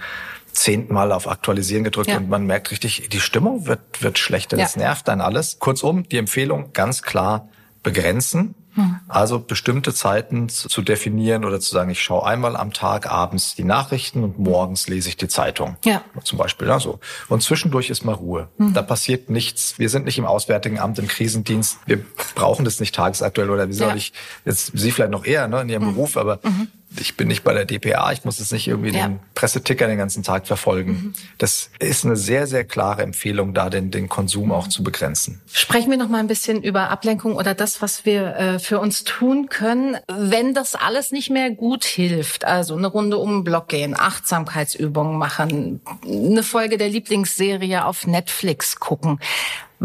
zehnten 0.51 0.93
Mal 0.93 1.11
auf 1.11 1.27
Aktualisieren 1.27 1.83
gedrückt 1.83 2.09
ja. 2.09 2.17
und 2.17 2.29
man 2.29 2.45
merkt 2.45 2.71
richtig, 2.71 3.09
die 3.09 3.19
Stimmung 3.19 3.65
wird, 3.65 4.01
wird 4.01 4.19
schlechter, 4.19 4.55
das 4.55 4.75
nervt 4.75 5.07
dann 5.07 5.21
alles. 5.21 5.59
Kurzum, 5.59 6.07
die 6.09 6.17
Empfehlung 6.17 6.73
ganz 6.73 7.01
klar 7.01 7.49
begrenzen 7.81 8.55
hm. 8.75 8.99
Also 9.07 9.39
bestimmte 9.39 9.93
Zeiten 9.93 10.49
zu 10.49 10.81
definieren 10.81 11.45
oder 11.45 11.59
zu 11.59 11.71
sagen, 11.71 11.91
ich 11.91 12.01
schaue 12.01 12.25
einmal 12.25 12.55
am 12.55 12.73
Tag 12.73 13.11
abends 13.11 13.53
die 13.55 13.63
Nachrichten 13.63 14.23
und 14.23 14.39
morgens 14.39 14.87
lese 14.87 15.09
ich 15.09 15.17
die 15.17 15.27
Zeitung. 15.27 15.77
Ja. 15.85 16.01
Zum 16.23 16.39
Beispiel. 16.39 16.67
Ja, 16.67 16.79
so. 16.79 16.99
Und 17.29 17.43
zwischendurch 17.43 17.89
ist 17.89 18.03
mal 18.03 18.13
Ruhe. 18.13 18.49
Mhm. 18.57 18.73
Da 18.73 18.81
passiert 18.81 19.29
nichts. 19.29 19.77
Wir 19.77 19.89
sind 19.89 20.05
nicht 20.05 20.17
im 20.17 20.25
Auswärtigen 20.25 20.79
Amt, 20.79 20.97
im 20.97 21.07
Krisendienst. 21.07 21.77
Wir 21.85 22.03
brauchen 22.33 22.65
das 22.65 22.79
nicht 22.79 22.95
tagesaktuell 22.95 23.49
oder 23.49 23.69
wie 23.69 23.73
soll 23.73 23.89
ja. 23.89 23.95
ich, 23.95 24.13
jetzt 24.43 24.71
Sie 24.73 24.91
vielleicht 24.91 25.11
noch 25.11 25.25
eher 25.25 25.47
ne, 25.47 25.61
in 25.61 25.69
Ihrem 25.69 25.85
mhm. 25.85 25.93
Beruf, 25.93 26.17
aber 26.17 26.39
mhm 26.43 26.67
ich 26.99 27.17
bin 27.17 27.27
nicht 27.27 27.43
bei 27.43 27.53
der 27.53 27.65
DPA, 27.65 28.11
ich 28.11 28.25
muss 28.25 28.39
jetzt 28.39 28.51
nicht 28.51 28.67
irgendwie 28.67 28.91
ja. 28.91 29.07
den 29.07 29.19
Presseticker 29.35 29.87
den 29.87 29.97
ganzen 29.97 30.23
Tag 30.23 30.47
verfolgen. 30.47 30.91
Mhm. 30.91 31.13
Das 31.37 31.69
ist 31.79 32.05
eine 32.05 32.15
sehr, 32.15 32.47
sehr 32.47 32.63
klare 32.63 33.03
Empfehlung, 33.03 33.53
da 33.53 33.69
den, 33.69 33.91
den 33.91 34.09
Konsum 34.09 34.51
auch 34.51 34.67
zu 34.67 34.83
begrenzen. 34.83 35.41
Sprechen 35.51 35.89
wir 35.91 35.97
noch 35.97 36.09
mal 36.09 36.19
ein 36.19 36.27
bisschen 36.27 36.61
über 36.61 36.89
Ablenkung 36.89 37.35
oder 37.35 37.53
das, 37.53 37.81
was 37.81 38.05
wir 38.05 38.35
äh, 38.35 38.59
für 38.59 38.79
uns 38.79 39.03
tun 39.03 39.49
können, 39.49 39.97
wenn 40.07 40.53
das 40.53 40.75
alles 40.75 41.11
nicht 41.11 41.29
mehr 41.29 41.51
gut 41.51 41.83
hilft. 41.83 42.45
Also 42.45 42.75
eine 42.75 42.87
Runde 42.87 43.17
um 43.17 43.37
den 43.37 43.43
Block 43.43 43.69
gehen, 43.69 43.95
Achtsamkeitsübungen 43.97 45.17
machen, 45.17 45.81
eine 46.05 46.43
Folge 46.43 46.77
der 46.77 46.89
Lieblingsserie 46.89 47.85
auf 47.85 48.07
Netflix 48.07 48.79
gucken. 48.79 49.19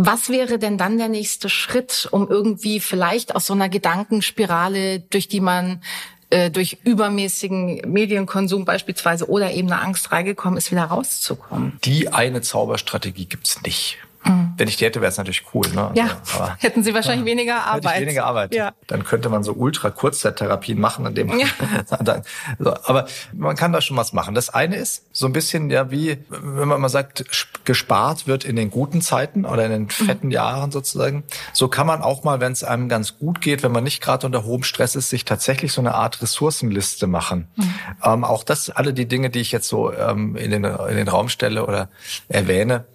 Was 0.00 0.29
wäre 0.29 0.61
denn 0.61 0.79
dann 0.79 0.97
der 0.97 1.09
nächste 1.09 1.49
Schritt, 1.49 2.09
um 2.12 2.29
irgendwie 2.29 2.79
vielleicht 2.79 3.35
aus 3.35 3.47
so 3.47 3.55
einer 3.55 3.69
Gedankenspirale, 3.69 5.00
durch 5.00 5.27
die 5.27 5.41
man 5.41 5.83
äh, 6.31 6.51
durch 6.51 6.79
übermäßigen 6.85 7.83
Medienkonsum 7.91 8.65
beispielsweise 8.65 9.29
oder 9.29 9.53
eben 9.53 9.71
eine 9.71 9.81
Angst 9.81 10.13
reingekommen 10.13 10.59
ist, 10.59 10.71
wieder 10.71 10.85
rauszukommen. 10.85 11.79
Die 11.85 12.09
eine 12.09 12.43
Zauberstrategie 12.43 13.27
gibt's 13.27 13.63
nicht. 13.63 13.99
Mhm. 14.25 14.55
Wenn 14.57 14.69
ich 14.69 14.77
die 14.77 14.85
hätte, 14.85 15.01
wäre 15.01 15.11
es 15.11 15.19
natürlich 15.19 15.45
cool. 15.55 15.67
Ne? 15.69 15.91
Ja, 15.95 16.21
aber, 16.35 16.57
hätten 16.59 16.83
Sie 16.83 16.95
wahrscheinlich 16.95 17.27
ja, 17.27 17.39
weniger 17.39 17.65
Arbeit. 17.65 17.85
Hätte 17.85 17.95
ich 17.95 18.01
weniger 18.07 18.27
Arbeit. 18.27 18.55
Ja. 18.55 18.73
Dann 18.87 19.05
könnte 19.05 19.29
man 19.29 19.43
so 19.43 19.53
ultra-Kurzzeittherapien 19.53 20.81
machen, 20.81 21.07
in 21.07 21.15
dem 21.15 21.29
man 21.29 21.39
ja. 21.39 21.47
so, 22.59 22.75
aber 22.85 23.07
man 23.33 23.57
kann 23.57 23.73
da 23.73 23.81
schon 23.81 23.97
was 23.97 24.13
machen. 24.13 24.35
Das 24.35 24.51
eine 24.51 24.77
ist 24.77 25.05
so 25.13 25.27
ein 25.27 25.33
bisschen 25.33 25.71
ja 25.71 25.91
wie, 25.91 26.19
wenn 26.29 26.69
man 26.69 26.81
mal 26.81 26.89
sagt, 26.89 27.25
gespart 27.65 28.27
wird 28.27 28.45
in 28.45 28.57
den 28.57 28.71
guten 28.71 29.01
Zeiten 29.01 29.45
oder 29.45 29.65
in 29.65 29.71
den 29.71 29.83
mhm. 29.83 29.91
fetten 29.91 30.27
mhm. 30.27 30.33
Jahren 30.33 30.71
sozusagen. 30.71 31.25
So 31.53 31.69
kann 31.69 31.87
man 31.87 32.03
auch 32.03 32.25
mal, 32.25 32.41
wenn 32.41 32.53
es 32.53 32.65
einem 32.65 32.89
ganz 32.89 33.19
gut 33.19 33.41
geht, 33.41 33.63
wenn 33.63 33.73
man 33.73 33.85
nicht 33.85 34.03
gerade 34.03 34.27
unter 34.27 34.45
hohem 34.45 34.63
Stress 34.63 34.97
ist, 34.97 35.09
sich 35.09 35.25
tatsächlich 35.25 35.73
so 35.73 35.81
eine 35.81 35.95
Art 35.95 36.21
Ressourcenliste 36.21 37.07
machen. 37.07 37.49
Mhm. 37.57 37.75
Ähm, 38.05 38.25
auch 38.25 38.43
das, 38.45 38.71
alle 38.71 38.93
die 38.93 39.07
Dinge, 39.07 39.31
die 39.31 39.41
ich 39.41 39.53
jetzt 39.53 39.69
so 39.69 39.93
ähm, 39.93 40.37
in, 40.37 40.51
den, 40.51 40.65
in 40.65 40.97
den 40.97 41.09
Raum 41.09 41.29
stelle 41.29 41.65
oder 41.65 41.89
erwähne, 42.29 42.87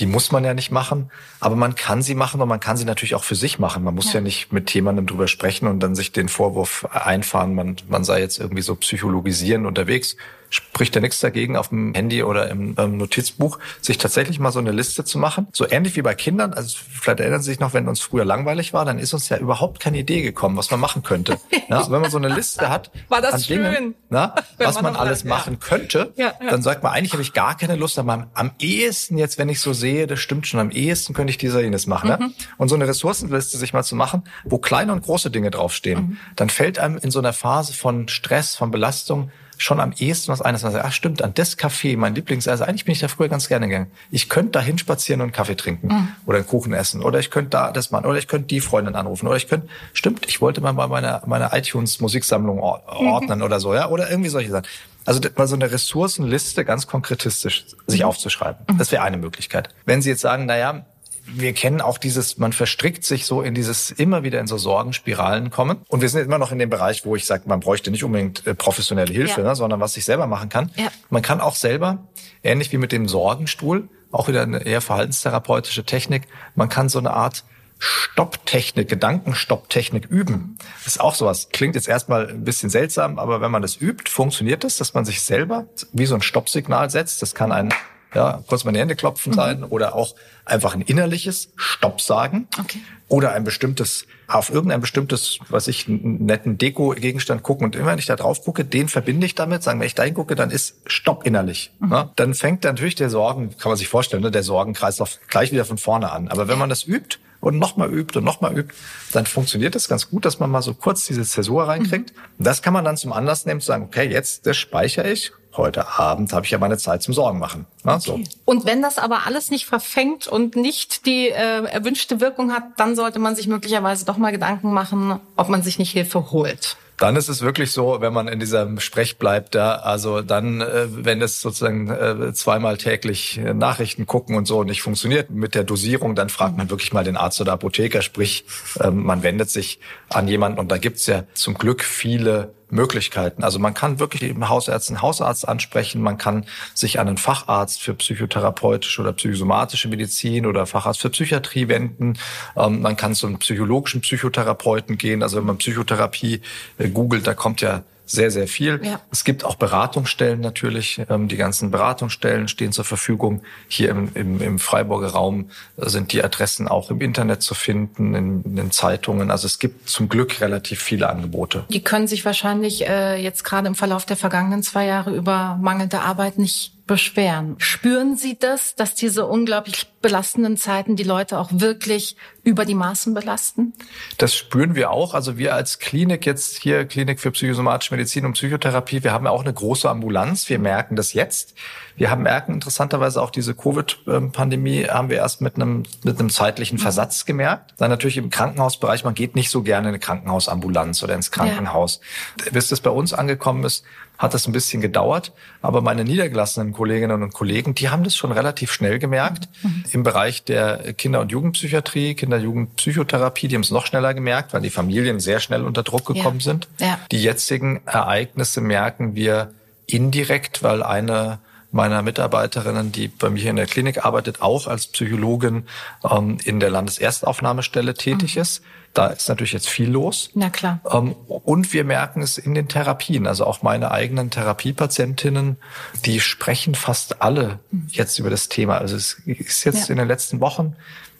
die 0.00 0.06
muss 0.06 0.30
man 0.30 0.44
ja 0.44 0.52
nicht 0.52 0.70
machen, 0.70 1.10
aber 1.40 1.56
man 1.56 1.74
kann 1.74 2.02
sie 2.02 2.14
machen 2.14 2.40
und 2.40 2.48
man 2.48 2.60
kann 2.60 2.76
sie 2.76 2.84
natürlich 2.84 3.14
auch 3.14 3.24
für 3.24 3.34
sich 3.34 3.58
machen. 3.58 3.82
Man 3.82 3.94
muss 3.94 4.12
ja, 4.12 4.14
ja 4.14 4.20
nicht 4.20 4.52
mit 4.52 4.72
jemandem 4.74 5.06
drüber 5.06 5.26
sprechen 5.26 5.66
und 5.66 5.80
dann 5.80 5.94
sich 5.94 6.12
den 6.12 6.28
Vorwurf 6.28 6.86
einfahren, 6.90 7.54
man, 7.54 7.76
man 7.88 8.04
sei 8.04 8.20
jetzt 8.20 8.38
irgendwie 8.38 8.62
so 8.62 8.74
psychologisieren 8.76 9.64
unterwegs 9.64 10.16
spricht 10.50 10.94
ja 10.94 11.00
nichts 11.00 11.20
dagegen, 11.20 11.56
auf 11.56 11.68
dem 11.68 11.94
Handy 11.94 12.22
oder 12.22 12.48
im 12.50 12.74
ähm, 12.78 12.96
Notizbuch 12.96 13.58
sich 13.80 13.98
tatsächlich 13.98 14.38
mal 14.38 14.52
so 14.52 14.58
eine 14.58 14.72
Liste 14.72 15.04
zu 15.04 15.18
machen. 15.18 15.48
So 15.52 15.68
ähnlich 15.68 15.96
wie 15.96 16.02
bei 16.02 16.14
Kindern. 16.14 16.52
Also 16.52 16.78
vielleicht 16.90 17.20
erinnern 17.20 17.42
Sie 17.42 17.50
sich 17.50 17.60
noch, 17.60 17.74
wenn 17.74 17.88
uns 17.88 18.00
früher 18.00 18.24
langweilig 18.24 18.72
war, 18.72 18.84
dann 18.84 18.98
ist 18.98 19.14
uns 19.14 19.28
ja 19.28 19.38
überhaupt 19.38 19.80
keine 19.80 19.98
Idee 19.98 20.22
gekommen, 20.22 20.56
was 20.56 20.70
man 20.70 20.80
machen 20.80 21.02
könnte. 21.02 21.38
ja, 21.68 21.90
wenn 21.90 22.00
man 22.00 22.10
so 22.10 22.18
eine 22.18 22.28
Liste 22.28 22.68
hat 22.68 22.90
war 23.08 23.20
das 23.20 23.34
an 23.34 23.40
schön. 23.40 23.62
Dingen, 23.62 23.94
na, 24.08 24.34
was 24.58 24.76
man, 24.76 24.84
man 24.84 24.96
alles 24.96 25.24
machen 25.24 25.58
ja. 25.60 25.68
könnte, 25.68 26.12
ja, 26.16 26.32
ja. 26.40 26.50
dann 26.50 26.62
sagt 26.62 26.82
man, 26.82 26.92
eigentlich 26.92 27.12
habe 27.12 27.22
ich 27.22 27.32
gar 27.32 27.56
keine 27.56 27.76
Lust, 27.76 27.98
aber 27.98 28.12
am, 28.12 28.26
am 28.34 28.50
ehesten 28.58 29.18
jetzt, 29.18 29.38
wenn 29.38 29.48
ich 29.48 29.60
so 29.60 29.72
sehe, 29.72 30.06
das 30.06 30.20
stimmt 30.20 30.46
schon, 30.46 30.60
am 30.60 30.70
ehesten 30.70 31.14
könnte 31.14 31.30
ich 31.30 31.38
dieser 31.38 31.62
jenes 31.62 31.86
machen. 31.86 32.10
Mhm. 32.10 32.26
Ne? 32.26 32.32
Und 32.58 32.68
so 32.68 32.74
eine 32.74 32.86
Ressourcenliste 32.86 33.58
sich 33.58 33.72
mal 33.72 33.82
zu 33.82 33.96
machen, 33.96 34.24
wo 34.44 34.58
kleine 34.58 34.92
und 34.92 35.02
große 35.02 35.30
Dinge 35.30 35.50
draufstehen, 35.50 36.00
mhm. 36.00 36.16
dann 36.36 36.50
fällt 36.50 36.78
einem 36.78 36.98
in 36.98 37.10
so 37.10 37.18
einer 37.18 37.32
Phase 37.32 37.72
von 37.72 38.08
Stress, 38.08 38.56
von 38.56 38.70
Belastung 38.70 39.30
schon 39.58 39.80
am 39.80 39.92
ehesten 39.98 40.32
was 40.32 40.42
eines, 40.42 40.62
was 40.62 40.72
sagt, 40.72 40.84
ach 40.84 40.92
stimmt, 40.92 41.22
an 41.22 41.32
das 41.34 41.58
Café, 41.58 41.96
mein 41.96 42.14
Lieblings, 42.14 42.48
also 42.48 42.64
eigentlich 42.64 42.84
bin 42.84 42.92
ich 42.92 43.00
da 43.00 43.08
früher 43.08 43.28
ganz 43.28 43.48
gerne 43.48 43.68
gegangen. 43.68 43.90
Ich 44.10 44.28
könnte 44.28 44.52
da 44.52 44.60
hinspazieren 44.60 45.20
und 45.20 45.26
einen 45.26 45.32
Kaffee 45.32 45.56
trinken 45.56 45.88
mhm. 45.88 46.08
oder 46.26 46.38
einen 46.38 46.46
Kuchen 46.46 46.72
essen 46.72 47.02
oder 47.02 47.18
ich 47.18 47.30
könnte 47.30 47.50
da 47.50 47.72
das 47.72 47.90
machen 47.90 48.06
oder 48.06 48.18
ich 48.18 48.28
könnte 48.28 48.48
die 48.48 48.60
Freundin 48.60 48.94
anrufen 48.94 49.26
oder 49.26 49.36
ich 49.36 49.48
könnte, 49.48 49.68
stimmt, 49.92 50.26
ich 50.28 50.40
wollte 50.40 50.60
mal 50.60 50.72
meine, 50.72 51.22
meine 51.26 51.50
iTunes 51.52 52.00
Musiksammlung 52.00 52.56
mhm. 52.56 52.62
ordnen 52.62 53.38
mhm. 53.38 53.44
oder 53.44 53.60
so, 53.60 53.74
ja, 53.74 53.88
oder 53.88 54.10
irgendwie 54.10 54.30
solche 54.30 54.50
Sachen. 54.50 54.66
Also 55.04 55.20
mal 55.36 55.46
so 55.46 55.54
eine 55.54 55.70
Ressourcenliste 55.70 56.64
ganz 56.64 56.86
konkretistisch 56.86 57.66
sich 57.86 58.00
mhm. 58.00 58.06
aufzuschreiben. 58.06 58.64
Mhm. 58.68 58.78
Das 58.78 58.90
wäre 58.90 59.02
eine 59.02 59.16
Möglichkeit. 59.16 59.68
Wenn 59.84 60.02
Sie 60.02 60.10
jetzt 60.10 60.20
sagen, 60.20 60.46
na 60.46 60.56
ja, 60.56 60.84
wir 61.26 61.52
kennen 61.52 61.80
auch 61.80 61.98
dieses, 61.98 62.38
man 62.38 62.52
verstrickt 62.52 63.04
sich 63.04 63.26
so 63.26 63.42
in 63.42 63.54
dieses 63.54 63.90
immer 63.90 64.22
wieder 64.22 64.40
in 64.40 64.46
so 64.46 64.58
Sorgenspiralen 64.58 65.50
kommen. 65.50 65.78
Und 65.88 66.00
wir 66.00 66.08
sind 66.08 66.22
immer 66.22 66.38
noch 66.38 66.52
in 66.52 66.58
dem 66.58 66.70
Bereich, 66.70 67.04
wo 67.04 67.16
ich 67.16 67.26
sage, 67.26 67.44
man 67.46 67.60
bräuchte 67.60 67.90
nicht 67.90 68.04
unbedingt 68.04 68.46
äh, 68.46 68.54
professionelle 68.54 69.12
Hilfe, 69.12 69.40
ja. 69.40 69.48
ne, 69.48 69.56
sondern 69.56 69.80
was 69.80 69.96
ich 69.96 70.04
selber 70.04 70.26
machen 70.26 70.48
kann. 70.48 70.70
Ja. 70.76 70.88
Man 71.10 71.22
kann 71.22 71.40
auch 71.40 71.56
selber, 71.56 72.06
ähnlich 72.42 72.72
wie 72.72 72.78
mit 72.78 72.92
dem 72.92 73.08
Sorgenstuhl, 73.08 73.88
auch 74.12 74.28
wieder 74.28 74.42
eine 74.42 74.64
eher 74.64 74.80
verhaltenstherapeutische 74.80 75.84
Technik, 75.84 76.22
man 76.54 76.68
kann 76.68 76.88
so 76.88 76.98
eine 76.98 77.12
Art 77.12 77.44
Stopptechnik, 77.78 78.88
Gedankenstopptechnik 78.88 80.06
üben. 80.06 80.56
Das 80.84 80.94
ist 80.94 81.00
auch 81.00 81.14
sowas. 81.14 81.50
Klingt 81.52 81.74
jetzt 81.74 81.88
erstmal 81.88 82.28
ein 82.28 82.44
bisschen 82.44 82.70
seltsam, 82.70 83.18
aber 83.18 83.42
wenn 83.42 83.50
man 83.50 83.60
das 83.60 83.78
übt, 83.78 84.10
funktioniert 84.10 84.64
es, 84.64 84.78
dass 84.78 84.94
man 84.94 85.04
sich 85.04 85.20
selber 85.20 85.66
wie 85.92 86.06
so 86.06 86.14
ein 86.14 86.22
Stoppsignal 86.22 86.88
setzt. 86.88 87.20
Das 87.20 87.34
kann 87.34 87.52
ein 87.52 87.74
ja, 88.16 88.42
kurz 88.46 88.64
meine 88.64 88.78
Hände 88.78 88.96
klopfen 88.96 89.32
mhm. 89.32 89.36
sein 89.36 89.64
oder 89.64 89.94
auch 89.94 90.14
einfach 90.46 90.74
ein 90.74 90.80
innerliches 90.80 91.50
Stopp 91.54 92.00
sagen 92.00 92.48
okay. 92.58 92.80
oder 93.08 93.32
ein 93.32 93.44
bestimmtes 93.44 94.06
auf 94.26 94.50
irgendein 94.50 94.80
bestimmtes, 94.80 95.38
was 95.50 95.68
ich 95.68 95.86
einen 95.86 96.24
netten 96.24 96.58
Deko-Gegenstand 96.58 97.42
gucken 97.42 97.66
und 97.66 97.76
immer 97.76 97.92
wenn 97.92 97.98
ich 97.98 98.06
da 98.06 98.16
drauf 98.16 98.42
gucke, 98.42 98.64
den 98.64 98.88
verbinde 98.88 99.26
ich 99.26 99.36
damit, 99.36 99.62
sagen, 99.62 99.78
wenn 99.78 99.86
ich 99.86 99.94
da 99.94 100.02
hingucke, 100.02 100.34
dann 100.34 100.50
ist 100.50 100.76
Stopp 100.86 101.24
innerlich. 101.24 101.70
Mhm. 101.78 101.88
Ne? 101.90 102.10
Dann 102.16 102.34
fängt 102.34 102.64
natürlich 102.64 102.96
der 102.96 103.10
Sorgen, 103.10 103.56
kann 103.58 103.70
man 103.70 103.76
sich 103.76 103.88
vorstellen, 103.88 104.22
ne, 104.22 104.30
der 104.30 104.42
Sorgenkreislauf 104.42 105.20
gleich 105.28 105.52
wieder 105.52 105.64
von 105.64 105.78
vorne 105.78 106.10
an. 106.10 106.28
Aber 106.28 106.48
wenn 106.48 106.58
man 106.58 106.70
das 106.70 106.88
übt 106.88 107.18
und 107.46 107.60
nochmal 107.60 107.92
übt 107.92 108.18
und 108.18 108.24
nochmal 108.24 108.58
übt, 108.58 108.74
dann 109.12 109.24
funktioniert 109.24 109.76
das 109.76 109.88
ganz 109.88 110.10
gut, 110.10 110.24
dass 110.24 110.40
man 110.40 110.50
mal 110.50 110.62
so 110.62 110.74
kurz 110.74 111.06
diese 111.06 111.22
Zäsur 111.22 111.68
reinkriegt. 111.68 112.12
Mhm. 112.12 112.44
Das 112.44 112.60
kann 112.60 112.72
man 112.72 112.84
dann 112.84 112.96
zum 112.96 113.12
Anlass 113.12 113.46
nehmen, 113.46 113.60
zu 113.60 113.68
sagen, 113.68 113.84
okay, 113.84 114.10
jetzt 114.10 114.46
das 114.46 114.56
speichere 114.56 115.08
ich 115.08 115.32
heute 115.56 115.88
Abend 115.98 116.32
habe 116.32 116.44
ich 116.44 116.50
ja 116.50 116.58
meine 116.58 116.76
Zeit 116.76 117.02
zum 117.02 117.14
Sorgen 117.14 117.38
machen. 117.38 117.66
okay. 117.84 118.00
so. 118.04 118.20
Und 118.44 118.66
wenn 118.66 118.82
das 118.82 118.98
aber 118.98 119.26
alles 119.26 119.50
nicht 119.50 119.64
verfängt 119.64 120.26
und 120.26 120.56
nicht 120.56 121.06
die 121.06 121.28
äh, 121.28 121.64
erwünschte 121.64 122.20
Wirkung 122.20 122.52
hat, 122.52 122.64
dann 122.76 122.96
sollte 122.96 123.18
man 123.20 123.36
sich 123.36 123.46
möglicherweise 123.46 124.04
doch 124.04 124.18
mal 124.18 124.32
Gedanken 124.32 124.72
machen, 124.72 125.18
ob 125.36 125.48
man 125.48 125.62
sich 125.62 125.78
nicht 125.78 125.92
Hilfe 125.92 126.30
holt. 126.32 126.76
Dann 126.98 127.16
ist 127.16 127.28
es 127.28 127.42
wirklich 127.42 127.72
so, 127.72 128.00
wenn 128.00 128.12
man 128.12 128.26
in 128.26 128.40
diesem 128.40 128.80
Sprech 128.80 129.18
bleibt, 129.18 129.54
da, 129.54 129.76
also 129.76 130.22
dann, 130.22 130.62
äh, 130.62 130.86
wenn 130.88 131.20
es 131.20 131.40
sozusagen 131.40 131.88
äh, 131.88 132.32
zweimal 132.32 132.78
täglich 132.78 133.38
äh, 133.38 133.52
Nachrichten 133.52 134.06
gucken 134.06 134.36
und 134.36 134.46
so 134.46 134.64
nicht 134.64 134.82
funktioniert 134.82 135.30
mit 135.30 135.54
der 135.54 135.64
Dosierung, 135.64 136.14
dann 136.14 136.30
fragt 136.30 136.56
man 136.56 136.70
wirklich 136.70 136.92
mal 136.92 137.04
den 137.04 137.16
Arzt 137.16 137.40
oder 137.40 137.52
Apotheker, 137.52 138.00
sprich, 138.00 138.46
ähm, 138.80 139.04
man 139.04 139.22
wendet 139.22 139.50
sich 139.50 139.78
an 140.08 140.26
jemanden. 140.26 140.58
Und 140.58 140.72
da 140.72 140.78
gibt's 140.78 141.06
ja 141.06 141.24
zum 141.34 141.54
Glück 141.54 141.84
viele 141.84 142.54
Möglichkeiten. 142.68 143.44
Also 143.44 143.58
man 143.58 143.74
kann 143.74 143.98
wirklich 143.98 144.22
im 144.22 144.48
Hausarzt 144.48 144.88
einen 144.88 145.02
Hausarzt 145.02 145.46
ansprechen, 145.46 146.02
man 146.02 146.18
kann 146.18 146.46
sich 146.74 146.98
an 146.98 147.08
einen 147.08 147.16
Facharzt 147.16 147.80
für 147.80 147.94
psychotherapeutische 147.94 149.02
oder 149.02 149.12
psychosomatische 149.12 149.88
Medizin 149.88 150.46
oder 150.46 150.66
Facharzt 150.66 151.00
für 151.00 151.10
Psychiatrie 151.10 151.68
wenden. 151.68 152.18
Ähm, 152.56 152.82
man 152.82 152.96
kann 152.96 153.14
zu 153.14 153.26
einem 153.26 153.38
psychologischen 153.38 154.00
Psychotherapeuten 154.00 154.98
gehen. 154.98 155.22
Also 155.22 155.38
wenn 155.38 155.46
man 155.46 155.58
Psychotherapie 155.58 156.40
äh, 156.78 156.88
googelt, 156.88 157.26
da 157.26 157.34
kommt 157.34 157.60
ja 157.60 157.82
sehr, 158.06 158.30
sehr 158.30 158.48
viel. 158.48 158.80
Ja. 158.82 159.00
Es 159.10 159.24
gibt 159.24 159.44
auch 159.44 159.56
Beratungsstellen 159.56 160.40
natürlich. 160.40 161.02
Ähm, 161.10 161.28
die 161.28 161.36
ganzen 161.36 161.70
Beratungsstellen 161.70 162.48
stehen 162.48 162.72
zur 162.72 162.84
Verfügung. 162.84 163.42
Hier 163.68 163.90
im, 163.90 164.10
im, 164.14 164.40
im 164.40 164.58
Freiburger 164.58 165.08
Raum 165.08 165.50
sind 165.76 166.12
die 166.12 166.22
Adressen 166.22 166.68
auch 166.68 166.90
im 166.90 167.00
Internet 167.00 167.42
zu 167.42 167.54
finden, 167.54 168.14
in, 168.14 168.42
in 168.42 168.56
den 168.56 168.70
Zeitungen. 168.70 169.30
Also 169.30 169.46
es 169.46 169.58
gibt 169.58 169.88
zum 169.88 170.08
Glück 170.08 170.40
relativ 170.40 170.80
viele 170.80 171.08
Angebote. 171.08 171.64
Die 171.68 171.82
können 171.82 172.06
sich 172.06 172.24
wahrscheinlich 172.24 172.86
äh, 172.88 173.20
jetzt 173.20 173.44
gerade 173.44 173.66
im 173.66 173.74
Verlauf 173.74 174.06
der 174.06 174.16
vergangenen 174.16 174.62
zwei 174.62 174.86
Jahre 174.86 175.14
über 175.14 175.58
mangelnde 175.60 176.00
Arbeit 176.00 176.38
nicht 176.38 176.75
beschweren. 176.86 177.56
Spüren 177.58 178.16
Sie 178.16 178.38
das, 178.38 178.76
dass 178.76 178.94
diese 178.94 179.26
unglaublich 179.26 179.88
belastenden 180.00 180.56
Zeiten 180.56 180.94
die 180.94 181.02
Leute 181.02 181.38
auch 181.38 181.50
wirklich 181.52 182.16
über 182.44 182.64
die 182.64 182.76
Maßen 182.76 183.12
belasten? 183.12 183.74
Das 184.18 184.36
spüren 184.36 184.76
wir 184.76 184.92
auch. 184.92 185.14
Also 185.14 185.36
wir 185.36 185.54
als 185.54 185.80
Klinik 185.80 186.24
jetzt 186.26 186.58
hier, 186.58 186.84
Klinik 186.84 187.18
für 187.18 187.32
psychosomatische 187.32 187.92
Medizin 187.92 188.24
und 188.24 188.34
Psychotherapie, 188.34 189.02
wir 189.02 189.12
haben 189.12 189.24
ja 189.24 189.32
auch 189.32 189.42
eine 189.42 189.52
große 189.52 189.90
Ambulanz. 189.90 190.48
Wir 190.48 190.60
merken 190.60 190.94
das 190.94 191.12
jetzt. 191.12 191.54
Wir 191.96 192.10
haben 192.10 192.22
merken 192.22 192.52
interessanterweise 192.52 193.20
auch 193.20 193.30
diese 193.30 193.54
Covid-Pandemie 193.54 194.84
haben 194.84 195.08
wir 195.08 195.16
erst 195.16 195.40
mit 195.40 195.56
einem, 195.56 195.82
mit 196.04 196.20
einem 196.20 196.30
zeitlichen 196.30 196.78
Versatz 196.78 197.24
gemerkt. 197.24 197.74
Dann 197.78 197.90
natürlich 197.90 198.18
im 198.18 198.30
Krankenhausbereich, 198.30 199.02
man 199.02 199.14
geht 199.14 199.34
nicht 199.34 199.50
so 199.50 199.62
gerne 199.62 199.88
in 199.88 199.94
eine 199.94 199.98
Krankenhausambulanz 199.98 201.02
oder 201.02 201.14
ins 201.14 201.32
Krankenhaus. 201.32 202.00
Ja. 202.44 202.52
Bis 202.52 202.68
das 202.68 202.80
bei 202.80 202.90
uns 202.90 203.12
angekommen 203.12 203.64
ist, 203.64 203.82
hat 204.18 204.34
das 204.34 204.46
ein 204.46 204.52
bisschen 204.52 204.80
gedauert. 204.80 205.32
Aber 205.62 205.80
meine 205.82 206.04
niedergelassenen 206.04 206.72
Kolleginnen 206.72 207.22
und 207.22 207.32
Kollegen, 207.34 207.74
die 207.74 207.88
haben 207.88 208.04
das 208.04 208.16
schon 208.16 208.32
relativ 208.32 208.72
schnell 208.72 208.98
gemerkt. 208.98 209.48
Mhm. 209.62 209.84
Im 209.92 210.02
Bereich 210.02 210.44
der 210.44 210.94
Kinder- 210.94 211.20
und 211.20 211.32
Jugendpsychiatrie, 211.32 212.14
Kinder-Jugendpsychotherapie, 212.14 213.48
die 213.48 213.54
haben 213.54 213.62
es 213.62 213.70
noch 213.70 213.86
schneller 213.86 214.14
gemerkt, 214.14 214.52
weil 214.52 214.62
die 214.62 214.70
Familien 214.70 215.20
sehr 215.20 215.40
schnell 215.40 215.62
unter 215.62 215.82
Druck 215.82 216.06
gekommen 216.06 216.38
ja. 216.38 216.44
sind. 216.44 216.68
Ja. 216.80 216.98
Die 217.12 217.22
jetzigen 217.22 217.80
Ereignisse 217.86 218.60
merken 218.60 219.14
wir 219.14 219.52
indirekt, 219.86 220.62
weil 220.62 220.82
eine 220.82 221.38
meiner 221.76 222.02
Mitarbeiterinnen, 222.02 222.90
die 222.90 223.06
bei 223.06 223.30
mir 223.30 223.50
in 223.50 223.56
der 223.56 223.66
Klinik 223.66 224.04
arbeitet, 224.04 224.42
auch 224.42 224.66
als 224.66 224.88
Psychologin 224.88 225.64
ähm, 226.10 226.38
in 226.42 226.58
der 226.58 226.70
Landeserstaufnahmestelle 226.70 227.94
tätig 227.94 228.34
mhm. 228.34 228.42
ist. 228.42 228.62
Da 228.94 229.08
ist 229.08 229.28
natürlich 229.28 229.52
jetzt 229.52 229.68
viel 229.68 229.90
los. 229.90 230.30
Na 230.34 230.50
klar. 230.50 230.80
Ähm, 230.90 231.12
und 231.28 231.72
wir 231.72 231.84
merken 231.84 232.22
es 232.22 232.38
in 232.38 232.54
den 232.54 232.66
Therapien. 232.66 233.26
Also 233.26 233.44
auch 233.44 233.62
meine 233.62 233.90
eigenen 233.90 234.30
Therapiepatientinnen, 234.30 235.58
die 236.04 236.18
sprechen 236.20 236.74
fast 236.74 237.22
alle 237.22 237.60
mhm. 237.70 237.88
jetzt 237.90 238.18
über 238.18 238.30
das 238.30 238.48
Thema. 238.48 238.78
Also 238.78 238.96
es 238.96 239.20
ist 239.26 239.64
jetzt 239.64 239.88
ja. 239.88 239.92
in 239.92 239.98
den 239.98 240.08
letzten 240.08 240.40
Wochen, 240.40 240.74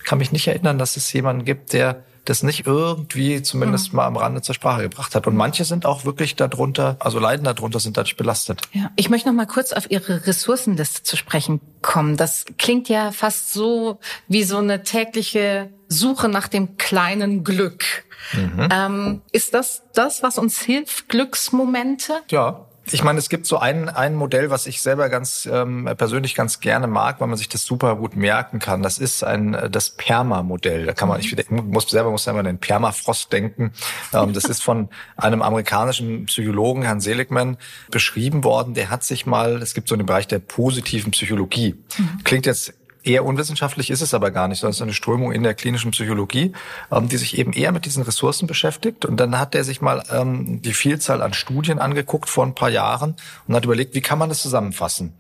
kann 0.05 0.19
mich 0.19 0.33
nicht 0.33 0.49
erinnern, 0.49 0.79
dass 0.79 0.97
es 0.97 1.13
jemanden 1.13 1.45
gibt, 1.45 1.73
der 1.73 2.03
das 2.27 2.43
nicht 2.43 2.67
irgendwie 2.67 3.43
zumindest 3.43 3.93
mhm. 3.93 3.97
mal 3.97 4.07
am 4.07 4.17
Rande 4.17 4.43
zur 4.43 4.55
Sprache 4.55 4.83
gebracht 4.83 5.15
hat. 5.15 5.27
Und 5.27 5.37
manche 5.37 5.65
sind 5.65 5.87
auch 5.87 6.05
wirklich 6.05 6.37
darunter, 6.37 6.97
also 6.99 7.19
leiden 7.19 7.45
darunter, 7.45 7.81
sind 7.81 7.97
dadurch 7.97 8.17
belastet. 8.17 8.63
Ja. 8.73 8.91
Ich 8.97 9.09
möchte 9.09 9.29
noch 9.29 9.35
mal 9.35 9.47
kurz 9.47 9.73
auf 9.73 9.91
Ihre 9.91 10.27
Ressourcenliste 10.27 11.03
zu 11.03 11.17
sprechen 11.17 11.61
kommen. 11.83 12.17
Das 12.17 12.45
klingt 12.59 12.89
ja 12.89 13.13
fast 13.13 13.53
so 13.53 13.99
wie 14.29 14.45
so 14.45 14.59
eine 14.59 14.83
tägliche 14.83 15.71
Suche 15.89 16.29
nach 16.29 16.49
dem 16.49 16.77
kleinen 16.77 17.45
Glück. 17.45 18.05
Mhm. 18.33 18.69
Ähm, 18.71 19.23
ist 19.33 19.55
das 19.55 19.83
das, 19.95 20.23
was 20.23 20.39
uns 20.39 20.61
hilft, 20.61 21.09
Glücksmomente? 21.09 22.15
Ja, 22.31 22.67
ich 22.93 23.03
meine, 23.03 23.19
es 23.19 23.29
gibt 23.29 23.47
so 23.47 23.59
ein, 23.59 23.89
ein 23.89 24.15
Modell, 24.15 24.51
was 24.51 24.67
ich 24.67 24.81
selber 24.81 25.09
ganz 25.09 25.49
ähm, 25.51 25.89
persönlich 25.97 26.35
ganz 26.35 26.61
gerne 26.61 26.87
mag, 26.87 27.21
weil 27.21 27.29
man 27.29 27.37
sich 27.37 27.49
das 27.49 27.65
super 27.65 27.97
gut 27.97 28.17
merken 28.17 28.59
kann. 28.59 28.83
Das 28.83 28.99
ist 28.99 29.25
ein 29.25 29.55
äh, 29.55 29.71
das 29.71 29.91
Perma-Modell. 29.91 30.87
Da 30.87 30.93
kann 30.93 31.09
man, 31.09 31.21
ich 31.21 31.35
muss 31.51 31.89
selber 31.89 32.11
muss 32.11 32.25
selber 32.25 32.41
an 32.41 32.47
den 32.47 32.59
Permafrost 32.59 33.33
denken. 33.33 33.73
Ähm, 34.13 34.33
das 34.33 34.45
ist 34.47 34.63
von 34.63 34.89
einem 35.17 35.43
amerikanischen 35.43 36.27
Psychologen, 36.27 36.83
Herrn 36.83 37.01
Seligman, 37.01 37.57
beschrieben 37.91 38.45
worden. 38.45 38.75
Der 38.75 38.91
hat 38.91 39.05
sich 39.05 39.27
mal, 39.27 39.63
es 39.63 39.75
gibt 39.75 39.89
so 39.89 39.95
einen 39.95 40.07
Bereich 40.07 40.29
der 40.29 40.39
positiven 40.39 41.11
Psychologie. 41.11 41.75
Mhm. 41.99 42.25
Klingt 42.25 42.47
jetzt 42.47 42.73
Eher 43.07 43.25
unwissenschaftlich 43.25 43.91
ist 43.91 44.01
es 44.01 44.15
aber 44.15 44.33
gar 44.33 44.49
nicht, 44.49 44.59
sondern 44.59 44.73
es 44.73 44.79
ist 44.79 44.83
eine 44.83 44.93
Strömung 44.93 45.31
in 45.31 45.45
der 45.45 45.55
klinischen 45.55 45.93
Psychologie, 45.93 46.53
ähm, 46.91 47.09
die 47.09 47.17
sich 47.17 47.39
eben 47.39 47.53
eher 47.53 47.71
mit 47.71 47.87
diesen 47.87 48.03
Ressourcen 48.03 48.49
beschäftigt. 48.49 49.05
Und 49.05 49.19
dann 49.19 49.39
hat 49.39 49.55
er 49.55 49.63
sich 49.63 49.81
mal 49.81 50.03
ähm, 50.11 50.61
die 50.61 50.73
Vielzahl 50.73 51.23
an 51.23 51.33
Studien 51.33 51.79
angeguckt 51.79 52.29
vor 52.29 52.45
ein 52.45 52.57
paar 52.57 52.69
Jahren 52.69 53.15
und 53.47 53.55
hat 53.55 53.65
überlegt, 53.65 53.95
wie 53.95 54.01
kann 54.01 54.19
man 54.19 54.29
das 54.29 54.43
zusammenfassen? 54.43 55.13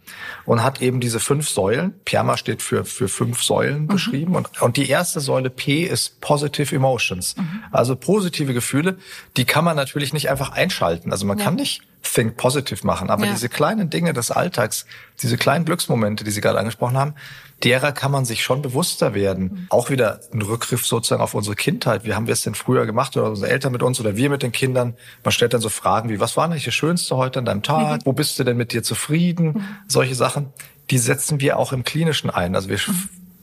Und 0.46 0.64
hat 0.64 0.82
eben 0.82 0.98
diese 0.98 1.20
fünf 1.20 1.48
Säulen, 1.48 1.94
PERMA 2.04 2.36
steht 2.36 2.60
für, 2.60 2.84
für 2.84 3.06
fünf 3.06 3.44
Säulen 3.44 3.82
mhm. 3.82 3.86
beschrieben. 3.86 4.34
Und, 4.34 4.60
und 4.60 4.76
die 4.76 4.88
erste 4.88 5.20
Säule 5.20 5.48
P 5.48 5.84
ist 5.84 6.20
Positive 6.20 6.74
Emotions. 6.74 7.36
Mhm. 7.36 7.62
Also 7.70 7.94
positive 7.94 8.52
Gefühle, 8.52 8.98
die 9.36 9.44
kann 9.44 9.64
man 9.64 9.76
natürlich 9.76 10.12
nicht 10.12 10.28
einfach 10.28 10.50
einschalten. 10.50 11.12
Also 11.12 11.24
man 11.24 11.38
ja. 11.38 11.44
kann 11.44 11.54
nicht 11.54 11.82
Think 12.14 12.36
Positive 12.36 12.86
machen. 12.86 13.10
Aber 13.10 13.26
ja. 13.26 13.32
diese 13.32 13.48
kleinen 13.48 13.90
Dinge 13.90 14.12
des 14.12 14.30
Alltags, 14.30 14.86
diese 15.22 15.36
kleinen 15.36 15.64
Glücksmomente, 15.64 16.24
die 16.24 16.30
Sie 16.30 16.40
gerade 16.40 16.58
angesprochen 16.58 16.96
haben, 16.96 17.14
derer 17.64 17.92
kann 17.92 18.12
man 18.12 18.24
sich 18.24 18.42
schon 18.42 18.62
bewusster 18.62 19.14
werden. 19.14 19.44
Mhm. 19.44 19.66
Auch 19.70 19.90
wieder 19.90 20.20
ein 20.32 20.42
Rückgriff 20.42 20.86
sozusagen 20.86 21.22
auf 21.22 21.34
unsere 21.34 21.56
Kindheit. 21.56 22.04
Wie 22.04 22.14
haben 22.14 22.26
wir 22.26 22.32
es 22.32 22.42
denn 22.42 22.54
früher 22.54 22.86
gemacht 22.86 23.16
oder 23.16 23.30
unsere 23.30 23.50
Eltern 23.50 23.72
mit 23.72 23.82
uns 23.82 23.98
oder 23.98 24.16
wir 24.16 24.30
mit 24.30 24.42
den 24.42 24.52
Kindern? 24.52 24.94
Man 25.24 25.32
stellt 25.32 25.54
dann 25.54 25.60
so 25.60 25.68
Fragen 25.68 26.08
wie, 26.08 26.20
was 26.20 26.36
war 26.36 26.44
eigentlich 26.44 26.64
das 26.64 26.74
Schönste 26.74 27.16
heute 27.16 27.38
an 27.38 27.44
deinem 27.46 27.62
Tag? 27.62 28.00
Mhm. 28.00 28.06
Wo 28.06 28.12
bist 28.12 28.38
du 28.38 28.44
denn 28.44 28.56
mit 28.56 28.72
dir 28.72 28.82
zufrieden? 28.82 29.46
Mhm. 29.46 29.64
Solche 29.88 30.14
Sachen, 30.14 30.52
die 30.90 30.98
setzen 30.98 31.40
wir 31.40 31.58
auch 31.58 31.72
im 31.72 31.84
Klinischen 31.84 32.30
ein. 32.30 32.54
Also 32.54 32.68
wir 32.68 32.78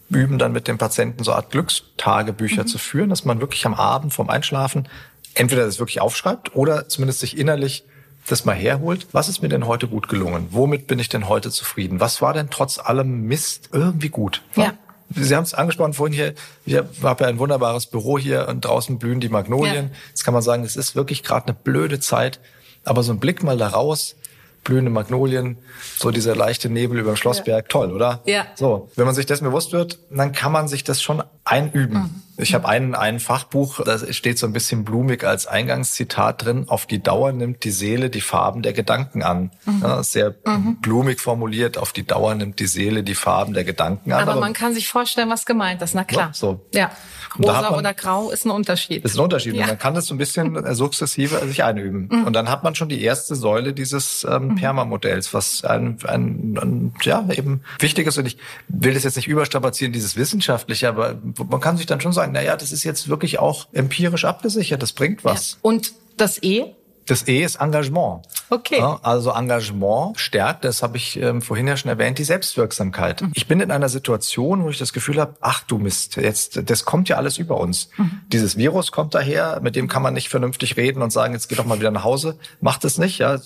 üben 0.10 0.38
dann 0.38 0.52
mit 0.52 0.68
dem 0.68 0.78
Patienten 0.78 1.24
so 1.24 1.32
eine 1.32 1.38
Art 1.38 1.52
Glückstagebücher 1.52 2.64
mhm. 2.64 2.68
zu 2.68 2.78
führen, 2.78 3.10
dass 3.10 3.26
man 3.26 3.42
wirklich 3.42 3.66
am 3.66 3.74
Abend 3.74 4.14
vorm 4.14 4.30
Einschlafen 4.30 4.88
entweder 5.34 5.66
das 5.66 5.80
wirklich 5.80 6.02
aufschreibt 6.02 6.56
oder 6.56 6.88
zumindest 6.88 7.20
sich 7.20 7.38
innerlich 7.38 7.84
das 8.28 8.46
mal 8.46 8.56
herholt, 8.56 9.08
was 9.12 9.30
ist 9.30 9.42
mir 9.42 9.50
denn 9.50 9.68
heute 9.68 9.88
gut 9.88 10.08
gelungen? 10.08 10.48
Womit 10.52 10.88
bin 10.88 11.00
ich 11.00 11.10
denn 11.10 11.28
heute 11.28 11.52
zufrieden? 11.52 12.00
Was 12.00 12.22
war 12.22 12.34
denn 12.34 12.50
trotz 12.50 12.80
allem 12.80 13.24
Mist 13.24 13.70
irgendwie 13.72 14.10
gut? 14.10 14.42
Ja. 14.56 14.74
Sie 15.16 15.36
haben 15.36 15.44
es 15.44 15.54
angesprochen 15.54 15.94
vorhin 15.94 16.14
hier, 16.14 16.34
ich 16.66 16.76
habe 16.76 17.24
ja 17.24 17.30
ein 17.30 17.38
wunderbares 17.38 17.86
Büro 17.86 18.18
hier 18.18 18.48
und 18.48 18.66
draußen 18.66 18.98
blühen 18.98 19.20
die 19.20 19.30
Magnolien. 19.30 19.86
Ja. 19.86 19.98
Jetzt 20.10 20.24
kann 20.24 20.34
man 20.34 20.42
sagen, 20.42 20.64
es 20.64 20.76
ist 20.76 20.96
wirklich 20.96 21.24
gerade 21.24 21.48
eine 21.48 21.54
blöde 21.56 22.00
Zeit, 22.00 22.40
aber 22.84 23.04
so 23.04 23.12
ein 23.12 23.20
Blick 23.20 23.44
mal 23.44 23.58
da 23.58 23.68
raus, 23.68 24.16
blühende 24.64 24.90
Magnolien, 24.90 25.58
so 25.98 26.10
dieser 26.12 26.36
leichte 26.36 26.70
Nebel 26.70 27.00
über 27.00 27.12
dem 27.12 27.16
Schlossberg, 27.16 27.66
ja. 27.66 27.68
toll, 27.68 27.92
oder? 27.92 28.22
Ja. 28.26 28.48
So, 28.56 28.90
wenn 28.96 29.06
man 29.06 29.14
sich 29.14 29.26
das 29.26 29.42
bewusst 29.42 29.74
wird, 29.74 30.00
dann 30.10 30.32
kann 30.32 30.52
man 30.52 30.68
sich 30.68 30.84
das 30.84 31.02
schon 31.02 31.22
einüben. 31.46 32.00
Mhm. 32.00 32.24
Ich 32.38 32.56
habe 32.56 32.68
ein, 32.68 32.96
ein 32.96 33.20
Fachbuch, 33.20 33.82
da 33.84 34.12
steht 34.12 34.40
so 34.40 34.48
ein 34.48 34.54
bisschen 34.54 34.84
blumig 34.84 35.24
als 35.24 35.46
Eingangszitat 35.46 36.44
drin, 36.44 36.66
auf 36.68 36.88
die 36.88 37.02
Dauer 37.02 37.32
nimmt 37.32 37.64
die 37.64 37.70
Seele 37.70 38.10
die 38.10 38.22
Farben 38.22 38.64
der 38.64 38.74
Gedanken 38.74 39.22
an. 39.22 39.52
Mhm. 39.66 39.82
Ja, 39.84 40.02
sehr 40.02 40.36
mhm. 40.46 40.78
blumig 40.82 41.20
formuliert, 41.20 41.78
auf 41.78 41.94
die 41.94 42.06
Dauer 42.06 42.34
nimmt 42.34 42.60
die 42.60 42.66
Seele 42.66 43.04
die 43.04 43.14
Farben 43.14 43.54
der 43.54 43.64
Gedanken 43.64 44.12
an. 44.12 44.24
Aber, 44.24 44.32
aber 44.32 44.42
man 44.42 44.54
kann 44.54 44.74
sich 44.74 44.88
vorstellen, 44.88 45.30
was 45.30 45.46
gemeint 45.46 45.82
ist, 45.84 45.94
na 45.94 46.04
klar. 46.04 46.32
So. 46.34 46.66
Ja. 46.74 46.92
Rosa 47.38 47.62
man, 47.62 47.80
oder 47.80 47.94
grau 47.94 48.32
ist 48.32 48.46
ein 48.46 48.52
Unterschied. 48.52 49.04
Ist 49.04 49.16
ein 49.16 49.22
Unterschied. 49.22 49.56
Ja. 49.56 49.64
Und 49.64 49.70
man 49.70 49.80
kann 49.80 49.94
das 49.94 50.06
so 50.06 50.14
ein 50.14 50.18
bisschen 50.18 50.74
sukzessive 50.76 51.46
sich 51.48 51.64
einüben. 51.64 52.10
Mhm. 52.12 52.26
Und 52.26 52.34
dann 52.34 52.50
hat 52.50 52.64
man 52.64 52.76
schon 52.76 52.90
die 52.90 53.02
erste 53.02 53.36
Säule 53.36 53.74
dieses 53.74 54.26
ähm, 54.30 54.50
mhm. 54.50 54.56
Perma-Modells, 54.56 55.34
was 55.34 55.64
ein, 55.64 55.98
ein, 56.08 56.58
ein, 56.62 56.94
ja, 57.02 57.26
eben 57.32 57.62
wichtig 57.80 58.08
ist. 58.08 58.18
Und 58.18 58.26
ich 58.26 58.38
will 58.68 58.94
das 58.94 59.04
jetzt 59.04 59.16
nicht 59.16 59.28
überstrapazieren, 59.28 59.94
dieses 59.94 60.16
Wissenschaftliche, 60.16 60.90
aber 60.90 61.16
man 61.50 61.60
kann 61.60 61.78
sich 61.78 61.86
dann 61.86 62.02
schon 62.02 62.14
sagen, 62.14 62.32
na 62.34 62.42
ja, 62.42 62.56
das 62.56 62.72
ist 62.72 62.84
jetzt 62.84 63.08
wirklich 63.08 63.40
auch 63.40 63.68
empirisch 63.74 64.26
abgesichert, 64.26 64.82
das 64.82 64.94
bringt 64.94 65.24
was. 65.24 65.52
Ja. 65.52 65.58
Und 65.62 65.94
das 66.18 66.42
E? 66.42 66.74
Das 67.06 67.28
E 67.28 67.44
ist 67.44 67.56
Engagement. 67.56 68.26
Okay. 68.54 68.78
Ja, 68.78 69.00
also 69.02 69.32
Engagement 69.32 70.20
stärkt, 70.20 70.64
das 70.64 70.84
habe 70.84 70.98
ich 70.98 71.20
ähm, 71.20 71.42
vorhin 71.42 71.68
ja 71.68 71.76
schon 71.76 71.90
erwähnt, 71.90 72.20
die 72.20 72.24
Selbstwirksamkeit. 72.24 73.24
Mhm. 73.24 73.32
Ich 73.34 73.48
bin 73.48 73.60
in 73.60 73.72
einer 73.72 73.90
Situation, 73.90 74.64
wo 74.64 74.70
ich 74.70 74.78
das 74.78 74.94
Gefühl 74.94 75.20
habe, 75.20 75.36
ach 75.42 75.64
du 75.64 75.80
Mist, 75.80 76.18
jetzt 76.18 76.70
das 76.70 76.86
kommt 76.86 77.10
ja 77.10 77.18
alles 77.18 77.40
über 77.40 77.60
uns. 77.60 77.90
Mhm. 77.98 78.22
Dieses 78.28 78.56
Virus 78.56 78.92
kommt 78.92 79.16
daher, 79.16 79.60
mit 79.64 79.76
dem 79.76 79.88
kann 79.88 80.04
man 80.04 80.14
nicht 80.14 80.30
vernünftig 80.30 80.78
reden 80.78 81.02
und 81.02 81.12
sagen, 81.12 81.34
jetzt 81.34 81.50
geh 81.50 81.56
doch 81.56 81.66
mal 81.66 81.80
wieder 81.80 81.90
nach 81.90 82.04
Hause. 82.04 82.38
Macht 82.62 82.86
es 82.86 83.00
nicht, 83.00 83.18
ja, 83.18 83.40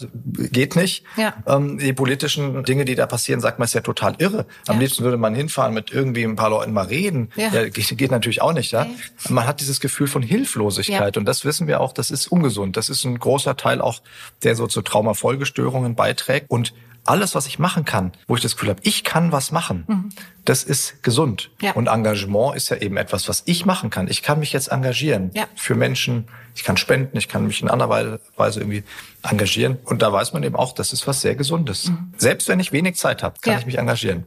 geht 0.52 0.76
nicht. 0.76 1.06
Ja. 1.15 1.34
Ähm, 1.48 1.78
die 1.78 1.93
politischen 1.93 2.65
Dinge, 2.65 2.84
die 2.84 2.96
da 2.96 3.06
passieren, 3.06 3.39
sagt 3.39 3.60
man, 3.60 3.65
ist 3.65 3.76
ja 3.76 3.82
total 3.82 4.15
irre. 4.17 4.46
Am 4.67 4.76
ja. 4.76 4.82
liebsten 4.82 5.06
würde 5.06 5.17
man 5.17 5.36
hinfahren, 5.36 5.74
mit 5.74 5.89
irgendwie 5.89 6.24
ein 6.24 6.36
paar 6.36 6.50
Leuten 6.50 6.74
mal 6.74 6.86
reden. 6.86 7.30
Ja. 7.38 7.48
ja 7.50 7.70
geht, 7.70 7.98
geht, 7.98 8.12
natürlich 8.12 8.41
auch 8.41 8.54
nicht, 8.54 8.74
ja. 8.74 8.82
Okay. 8.82 8.93
Man 9.30 9.48
hat 9.48 9.62
dieses 9.62 9.80
Gefühl 9.80 10.08
von 10.08 10.22
Hilflosigkeit 10.22 11.15
und 11.15 11.24
das 11.26 11.46
wissen 11.46 11.67
wir 11.67 11.80
auch, 11.80 11.93
das 11.93 12.12
ist 12.12 12.28
ungesund. 12.28 12.76
Das 12.76 12.89
ist 12.89 13.06
ein 13.06 13.17
großer 13.17 13.56
Teil 13.56 13.80
auch, 13.80 14.02
der 14.43 14.56
so 14.56 14.67
zu 14.67 14.82
Traumafolgestörungen 14.97 15.95
beiträgt. 15.95 16.49
Und 16.49 16.73
alles, 17.05 17.36
was 17.36 17.47
ich 17.47 17.57
machen 17.57 17.86
kann, 17.86 18.12
wo 18.27 18.36
ich 18.36 18.41
das 18.41 18.55
Gefühl 18.55 18.69
habe, 18.69 18.81
ich 18.83 19.05
kann 19.05 19.31
was 19.31 19.53
machen, 19.53 19.86
mhm. 19.88 20.10
das 20.43 20.63
ist 20.63 21.03
gesund. 21.03 21.51
Ja. 21.62 21.71
Und 21.71 21.88
Engagement 21.88 22.57
ist 22.57 22.67
ja 22.69 22.75
eben 22.77 22.97
etwas, 22.97 23.29
was 23.29 23.43
ich 23.45 23.65
machen 23.65 23.89
kann. 23.89 24.10
Ich 24.10 24.23
kann 24.23 24.39
mich 24.39 24.51
jetzt 24.51 24.67
engagieren 24.67 25.31
ja. 25.33 25.45
für 25.55 25.75
Menschen, 25.75 26.27
ich 26.53 26.65
kann 26.65 26.75
spenden, 26.75 27.15
ich 27.17 27.29
kann 27.29 27.47
mich 27.47 27.62
in 27.62 27.69
anderer 27.69 28.19
Weise 28.36 28.60
irgendwie 28.60 28.83
engagieren. 29.23 29.77
Und 29.86 30.01
da 30.01 30.12
weiß 30.12 30.33
man 30.33 30.43
eben 30.43 30.57
auch, 30.57 30.73
das 30.73 30.91
ist 30.91 31.07
was 31.07 31.21
sehr 31.21 31.36
Gesundes. 31.36 31.88
Mhm. 31.88 32.13
Selbst 32.17 32.49
wenn 32.49 32.60
ich 32.60 32.73
wenig 32.73 32.97
Zeit 32.97 33.23
habe, 33.23 33.39
kann 33.39 33.53
ja. 33.53 33.60
ich 33.60 33.65
mich 33.65 33.77
engagieren. 33.77 34.25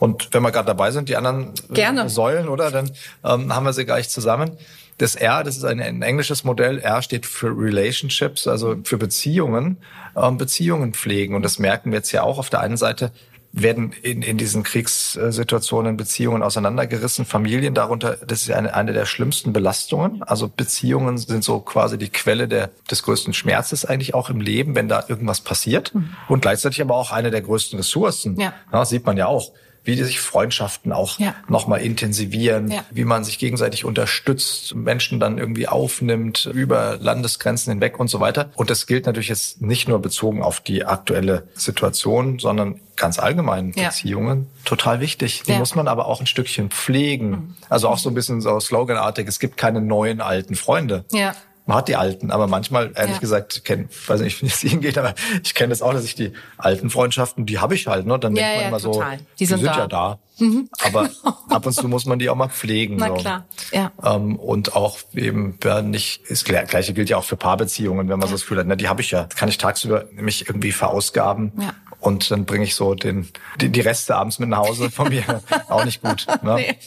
Und 0.00 0.28
wenn 0.32 0.42
wir 0.42 0.50
gerade 0.50 0.66
dabei 0.66 0.90
sind, 0.90 1.08
die 1.08 1.16
anderen 1.16 1.52
Gerne. 1.70 2.08
Säulen, 2.08 2.48
oder, 2.48 2.72
dann 2.72 2.90
ähm, 3.24 3.54
haben 3.54 3.64
wir 3.64 3.72
sie 3.72 3.84
gleich 3.84 4.08
zusammen. 4.08 4.58
Das 4.98 5.14
R, 5.14 5.44
das 5.44 5.56
ist 5.56 5.64
ein, 5.64 5.80
ein, 5.80 6.02
englisches 6.02 6.44
Modell. 6.44 6.78
R 6.78 7.02
steht 7.02 7.26
für 7.26 7.48
Relationships, 7.48 8.46
also 8.46 8.76
für 8.84 8.96
Beziehungen, 8.96 9.78
ähm, 10.16 10.38
Beziehungen 10.38 10.94
pflegen. 10.94 11.34
Und 11.34 11.42
das 11.42 11.58
merken 11.58 11.90
wir 11.90 11.98
jetzt 11.98 12.12
ja 12.12 12.22
auch 12.22 12.38
auf 12.38 12.50
der 12.50 12.60
einen 12.60 12.76
Seite 12.76 13.12
werden 13.56 13.92
in, 14.02 14.20
in 14.20 14.36
diesen 14.36 14.62
Kriegssituationen 14.62 15.96
Beziehungen 15.96 16.42
auseinandergerissen, 16.42 17.24
Familien 17.24 17.72
darunter, 17.72 18.18
das 18.26 18.42
ist 18.42 18.50
eine, 18.50 18.74
eine 18.74 18.92
der 18.92 19.06
schlimmsten 19.06 19.54
Belastungen. 19.54 20.22
Also 20.22 20.48
Beziehungen 20.48 21.16
sind 21.16 21.42
so 21.42 21.60
quasi 21.60 21.96
die 21.96 22.10
Quelle 22.10 22.48
der, 22.48 22.70
des 22.90 23.02
größten 23.02 23.32
Schmerzes 23.32 23.86
eigentlich 23.86 24.14
auch 24.14 24.28
im 24.28 24.40
Leben, 24.42 24.74
wenn 24.74 24.88
da 24.88 25.04
irgendwas 25.08 25.40
passiert. 25.40 25.94
Mhm. 25.94 26.10
Und 26.28 26.42
gleichzeitig 26.42 26.82
aber 26.82 26.96
auch 26.96 27.12
eine 27.12 27.30
der 27.30 27.40
größten 27.40 27.78
Ressourcen. 27.78 28.38
Ja. 28.38 28.52
ja 28.72 28.84
sieht 28.84 29.06
man 29.06 29.16
ja 29.16 29.26
auch 29.26 29.52
wie 29.86 30.02
sich 30.02 30.20
Freundschaften 30.20 30.92
auch 30.92 31.18
ja. 31.18 31.34
nochmal 31.48 31.80
intensivieren, 31.80 32.70
ja. 32.70 32.84
wie 32.90 33.04
man 33.04 33.24
sich 33.24 33.38
gegenseitig 33.38 33.84
unterstützt, 33.84 34.74
Menschen 34.74 35.20
dann 35.20 35.38
irgendwie 35.38 35.68
aufnimmt 35.68 36.50
über 36.52 36.98
Landesgrenzen 37.00 37.72
hinweg 37.72 37.98
und 37.98 38.08
so 38.08 38.20
weiter. 38.20 38.50
Und 38.54 38.70
das 38.70 38.86
gilt 38.86 39.06
natürlich 39.06 39.28
jetzt 39.28 39.62
nicht 39.62 39.88
nur 39.88 40.00
bezogen 40.00 40.42
auf 40.42 40.60
die 40.60 40.84
aktuelle 40.84 41.48
Situation, 41.54 42.38
sondern 42.38 42.80
ganz 42.96 43.18
allgemein 43.18 43.72
ja. 43.76 43.88
Beziehungen 43.88 44.48
total 44.64 45.00
wichtig. 45.00 45.42
Die 45.46 45.52
ja. 45.52 45.58
muss 45.58 45.74
man 45.74 45.88
aber 45.88 46.06
auch 46.06 46.20
ein 46.20 46.26
Stückchen 46.26 46.70
pflegen. 46.70 47.30
Mhm. 47.30 47.54
Also 47.68 47.88
auch 47.88 47.98
so 47.98 48.10
ein 48.10 48.14
bisschen 48.14 48.40
so 48.40 48.58
sloganartig, 48.58 49.28
es 49.28 49.38
gibt 49.38 49.56
keine 49.56 49.80
neuen 49.80 50.20
alten 50.20 50.54
Freunde. 50.54 51.04
Ja 51.12 51.34
man 51.66 51.78
hat 51.78 51.88
die 51.88 51.96
alten, 51.96 52.30
aber 52.30 52.46
manchmal, 52.46 52.92
ehrlich 52.94 53.16
ja. 53.16 53.20
gesagt, 53.20 53.64
kenn, 53.64 53.88
weiß 54.06 54.20
nicht, 54.20 54.42
wie 54.42 54.46
es 54.46 54.64
Ihnen 54.64 54.80
geht, 54.80 54.96
aber 54.98 55.14
ich 55.42 55.54
kenne 55.54 55.70
das 55.70 55.82
auch, 55.82 55.92
dass 55.92 56.04
ich 56.04 56.14
die 56.14 56.32
alten 56.56 56.90
Freundschaften, 56.90 57.44
die 57.44 57.58
habe 57.58 57.74
ich 57.74 57.86
halt, 57.86 58.06
ne? 58.06 58.18
Dann 58.18 58.36
ja, 58.36 58.42
denkt 58.42 58.54
man 58.54 58.62
ja, 58.62 58.68
immer 58.68 58.80
total. 58.80 59.18
so, 59.18 59.24
die 59.38 59.46
sind, 59.46 59.58
die 59.58 59.64
sind 59.64 59.74
da. 59.74 59.78
ja 59.78 59.86
da. 59.88 60.18
Mhm. 60.38 60.68
Aber 60.84 61.10
ab 61.48 61.66
und 61.66 61.72
zu 61.72 61.88
muss 61.88 62.06
man 62.06 62.18
die 62.18 62.30
auch 62.30 62.36
mal 62.36 62.48
pflegen. 62.48 62.96
Na 62.96 63.08
so. 63.08 63.14
klar, 63.14 63.46
ja. 63.72 63.90
Ähm, 64.04 64.36
und 64.36 64.76
auch 64.76 64.98
eben 65.14 65.58
ja, 65.64 65.82
nicht, 65.82 66.22
das 66.28 66.44
Gleiche 66.44 66.92
gilt 66.92 67.08
ja 67.08 67.16
auch 67.16 67.24
für 67.24 67.36
Paarbeziehungen, 67.36 68.08
wenn 68.08 68.18
man 68.18 68.28
so 68.28 68.34
das 68.34 68.42
Gefühl 68.42 68.58
hat, 68.58 68.66
ne, 68.66 68.76
die 68.76 68.88
habe 68.88 69.00
ich 69.00 69.10
ja, 69.10 69.24
kann 69.24 69.48
ich 69.48 69.58
tagsüber 69.58 70.04
mich 70.12 70.48
irgendwie 70.48 70.72
verausgaben. 70.72 71.52
Ja. 71.58 71.74
Und 72.06 72.30
dann 72.30 72.44
bringe 72.44 72.62
ich 72.62 72.76
so 72.76 72.94
den, 72.94 73.26
die, 73.60 73.68
die 73.68 73.80
Reste 73.80 74.14
abends 74.14 74.38
mit 74.38 74.48
nach 74.48 74.58
Hause 74.58 74.90
von 74.92 75.08
mir. 75.08 75.42
auch 75.68 75.84
nicht 75.84 76.02
gut. 76.02 76.24
Ne? 76.40 76.54
Nee, 76.54 76.78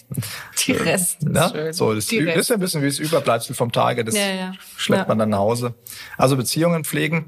die 0.65 0.71
Reste. 0.71 1.29
Ne? 1.29 1.49
Schön. 1.51 1.73
So, 1.73 1.93
das, 1.93 2.05
die 2.05 2.19
ist 2.19 2.49
ja 2.49 2.55
ein 2.55 2.61
bisschen 2.61 2.81
wie 2.81 2.85
das 2.85 2.99
Überbleibsel 2.99 3.53
vom 3.53 3.73
Tage. 3.73 4.05
Das 4.05 4.15
ja, 4.15 4.29
ja. 4.29 4.53
schleppt 4.77 5.01
ja. 5.01 5.07
man 5.09 5.19
dann 5.19 5.29
nach 5.31 5.39
Hause. 5.39 5.73
Also 6.17 6.37
Beziehungen 6.37 6.85
pflegen. 6.85 7.25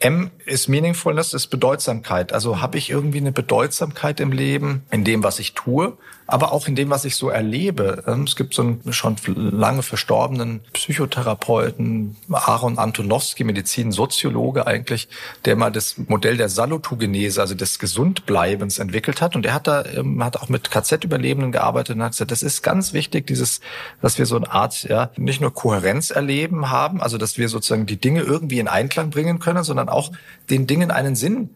M 0.00 0.30
ist 0.44 0.68
Meaningfulness, 0.68 1.32
ist 1.32 1.46
Bedeutsamkeit. 1.46 2.34
Also 2.34 2.60
habe 2.60 2.76
ich 2.76 2.90
irgendwie 2.90 3.18
eine 3.18 3.32
Bedeutsamkeit 3.32 4.20
im 4.20 4.32
Leben, 4.32 4.82
in 4.90 5.04
dem, 5.04 5.22
was 5.22 5.38
ich 5.38 5.54
tue, 5.54 5.96
aber 6.30 6.52
auch 6.52 6.68
in 6.68 6.74
dem, 6.74 6.90
was 6.90 7.04
ich 7.04 7.16
so 7.16 7.28
erlebe. 7.28 8.04
Ähm, 8.06 8.22
es 8.22 8.36
gibt 8.36 8.54
so 8.54 8.62
einen 8.62 8.92
schon 8.92 9.16
lange 9.34 9.82
verstorbenen 9.82 10.60
Psychotherapeuten, 10.72 12.16
Aaron 12.30 12.78
Antonowski, 12.78 13.44
Medizinsoziologe 13.44 14.66
eigentlich, 14.66 15.08
der 15.44 15.56
mal 15.56 15.70
das 15.70 15.96
Modell 15.98 16.36
der 16.36 16.48
Salutogenese, 16.48 17.40
also 17.40 17.54
des 17.54 17.78
Gesundbleibens 17.78 18.78
entwickelt 18.78 19.20
hat. 19.20 19.36
Und 19.36 19.46
er 19.46 19.54
hat 19.54 19.66
da, 19.66 19.84
ähm, 19.84 20.22
hat 20.24 20.36
auch 20.36 20.48
mit 20.48 20.70
KZ-Überlebenden 20.70 21.52
gearbeitet 21.52 21.96
und 21.96 22.02
hat 22.02 22.12
gesagt, 22.12 22.30
das 22.30 22.42
ist 22.42 22.62
ganz 22.62 22.92
wichtig, 22.92 23.26
dieses, 23.26 23.60
dass 24.00 24.18
wir 24.18 24.26
so 24.26 24.36
eine 24.36 24.50
Art, 24.50 24.84
ja, 24.84 25.10
nicht 25.16 25.40
nur 25.40 25.52
Kohärenz 25.52 26.10
erleben 26.10 26.70
haben, 26.70 27.02
also 27.02 27.18
dass 27.18 27.38
wir 27.38 27.48
sozusagen 27.48 27.86
die 27.86 28.00
Dinge 28.00 28.22
irgendwie 28.22 28.60
in 28.60 28.68
Einklang 28.68 29.10
bringen 29.10 29.38
können, 29.38 29.64
sondern 29.64 29.88
auch 29.88 30.12
den 30.48 30.66
Dingen 30.66 30.90
einen 30.90 31.16
Sinn 31.16 31.50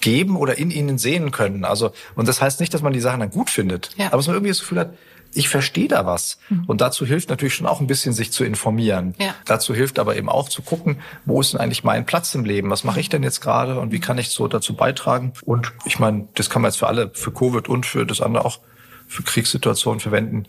geben 0.00 0.36
oder 0.36 0.58
in 0.58 0.70
ihnen 0.70 0.98
sehen 0.98 1.30
können. 1.32 1.64
Also, 1.64 1.92
und 2.14 2.28
das 2.28 2.40
heißt 2.40 2.60
nicht, 2.60 2.72
dass 2.72 2.82
man 2.82 2.92
die 2.92 3.00
Sachen 3.00 3.20
dann 3.20 3.30
gut 3.30 3.50
findet, 3.50 3.90
ja. 3.96 4.06
aber 4.06 4.18
dass 4.18 4.26
man 4.26 4.36
irgendwie 4.36 4.50
das 4.50 4.60
Gefühl 4.60 4.78
hat, 4.78 4.94
ich 5.32 5.48
verstehe 5.48 5.88
da 5.88 6.06
was. 6.06 6.38
Mhm. 6.48 6.64
Und 6.66 6.80
dazu 6.80 7.06
hilft 7.06 7.30
natürlich 7.30 7.54
schon 7.54 7.66
auch 7.66 7.80
ein 7.80 7.86
bisschen, 7.86 8.12
sich 8.12 8.32
zu 8.32 8.44
informieren. 8.44 9.14
Ja. 9.18 9.34
Dazu 9.44 9.74
hilft 9.74 9.98
aber 9.98 10.16
eben 10.16 10.28
auch 10.28 10.48
zu 10.48 10.62
gucken, 10.62 10.98
wo 11.24 11.40
ist 11.40 11.52
denn 11.52 11.60
eigentlich 11.60 11.84
mein 11.84 12.04
Platz 12.04 12.34
im 12.34 12.44
Leben? 12.44 12.70
Was 12.70 12.84
mache 12.84 13.00
ich 13.00 13.08
denn 13.08 13.22
jetzt 13.22 13.40
gerade 13.40 13.78
und 13.78 13.92
wie 13.92 14.00
kann 14.00 14.18
ich 14.18 14.30
so 14.30 14.48
dazu 14.48 14.74
beitragen? 14.74 15.32
Und 15.44 15.72
ich 15.84 15.98
meine, 15.98 16.28
das 16.34 16.50
kann 16.50 16.62
man 16.62 16.70
jetzt 16.70 16.78
für 16.78 16.88
alle, 16.88 17.10
für 17.14 17.32
Covid 17.32 17.68
und 17.68 17.86
für 17.86 18.06
das 18.06 18.20
andere 18.20 18.44
auch 18.44 18.58
für 19.06 19.22
Kriegssituationen 19.22 20.00
verwenden 20.00 20.46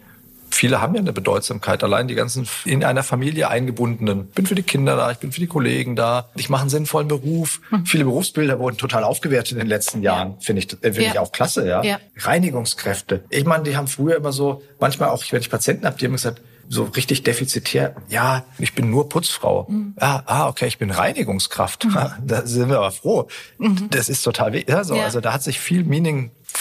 viele 0.51 0.81
haben 0.81 0.95
ja 0.95 1.01
eine 1.01 1.13
Bedeutsamkeit. 1.13 1.83
Allein 1.83 2.07
die 2.07 2.15
ganzen 2.15 2.47
in 2.65 2.83
einer 2.83 3.03
Familie 3.03 3.49
eingebundenen. 3.49 4.27
Ich 4.29 4.35
bin 4.35 4.45
für 4.45 4.55
die 4.55 4.63
Kinder 4.63 4.95
da, 4.95 5.11
ich 5.11 5.17
bin 5.17 5.31
für 5.31 5.39
die 5.39 5.47
Kollegen 5.47 5.95
da. 5.95 6.29
Ich 6.35 6.49
mache 6.49 6.61
einen 6.61 6.69
sinnvollen 6.69 7.07
Beruf. 7.07 7.61
Mhm. 7.71 7.85
Viele 7.85 8.05
Berufsbilder 8.05 8.59
wurden 8.59 8.77
total 8.77 9.03
aufgewertet 9.03 9.53
in 9.53 9.59
den 9.59 9.67
letzten 9.67 10.01
Jahren. 10.01 10.39
Finde 10.39 10.61
ich, 10.61 10.73
äh, 10.73 10.77
finde 10.93 11.03
ja. 11.03 11.11
ich 11.11 11.19
auch 11.19 11.31
klasse, 11.31 11.67
ja? 11.67 11.83
ja. 11.83 11.99
Reinigungskräfte. 12.17 13.23
Ich 13.29 13.45
meine, 13.45 13.63
die 13.63 13.75
haben 13.75 13.87
früher 13.87 14.15
immer 14.15 14.31
so, 14.31 14.61
manchmal 14.79 15.09
auch, 15.09 15.23
wenn 15.31 15.41
ich 15.41 15.49
Patienten 15.49 15.85
habe, 15.85 15.97
die 15.97 16.05
haben 16.05 16.13
gesagt, 16.13 16.41
so 16.71 16.83
richtig 16.83 17.23
defizitär. 17.23 17.95
Ja, 18.07 18.45
ich 18.57 18.73
bin 18.73 18.89
nur 18.89 19.09
Putzfrau. 19.09 19.67
Mhm. 19.69 19.93
Ah, 19.99 20.23
ah, 20.25 20.47
okay, 20.47 20.67
ich 20.67 20.77
bin 20.77 20.89
Reinigungskraft. 20.89 21.85
Mhm. 21.85 21.91
Da 22.25 22.45
sind 22.45 22.69
wir 22.69 22.77
aber 22.77 22.91
froh. 22.91 23.27
Mhm. 23.57 23.89
Das 23.89 24.07
ist 24.07 24.21
total. 24.21 24.55
Ja, 24.67 24.83
so, 24.83 24.95
ja. 24.95 25.03
Also 25.03 25.19
da 25.19 25.33
hat 25.33 25.43
sich 25.43 25.59
viel 25.59 25.83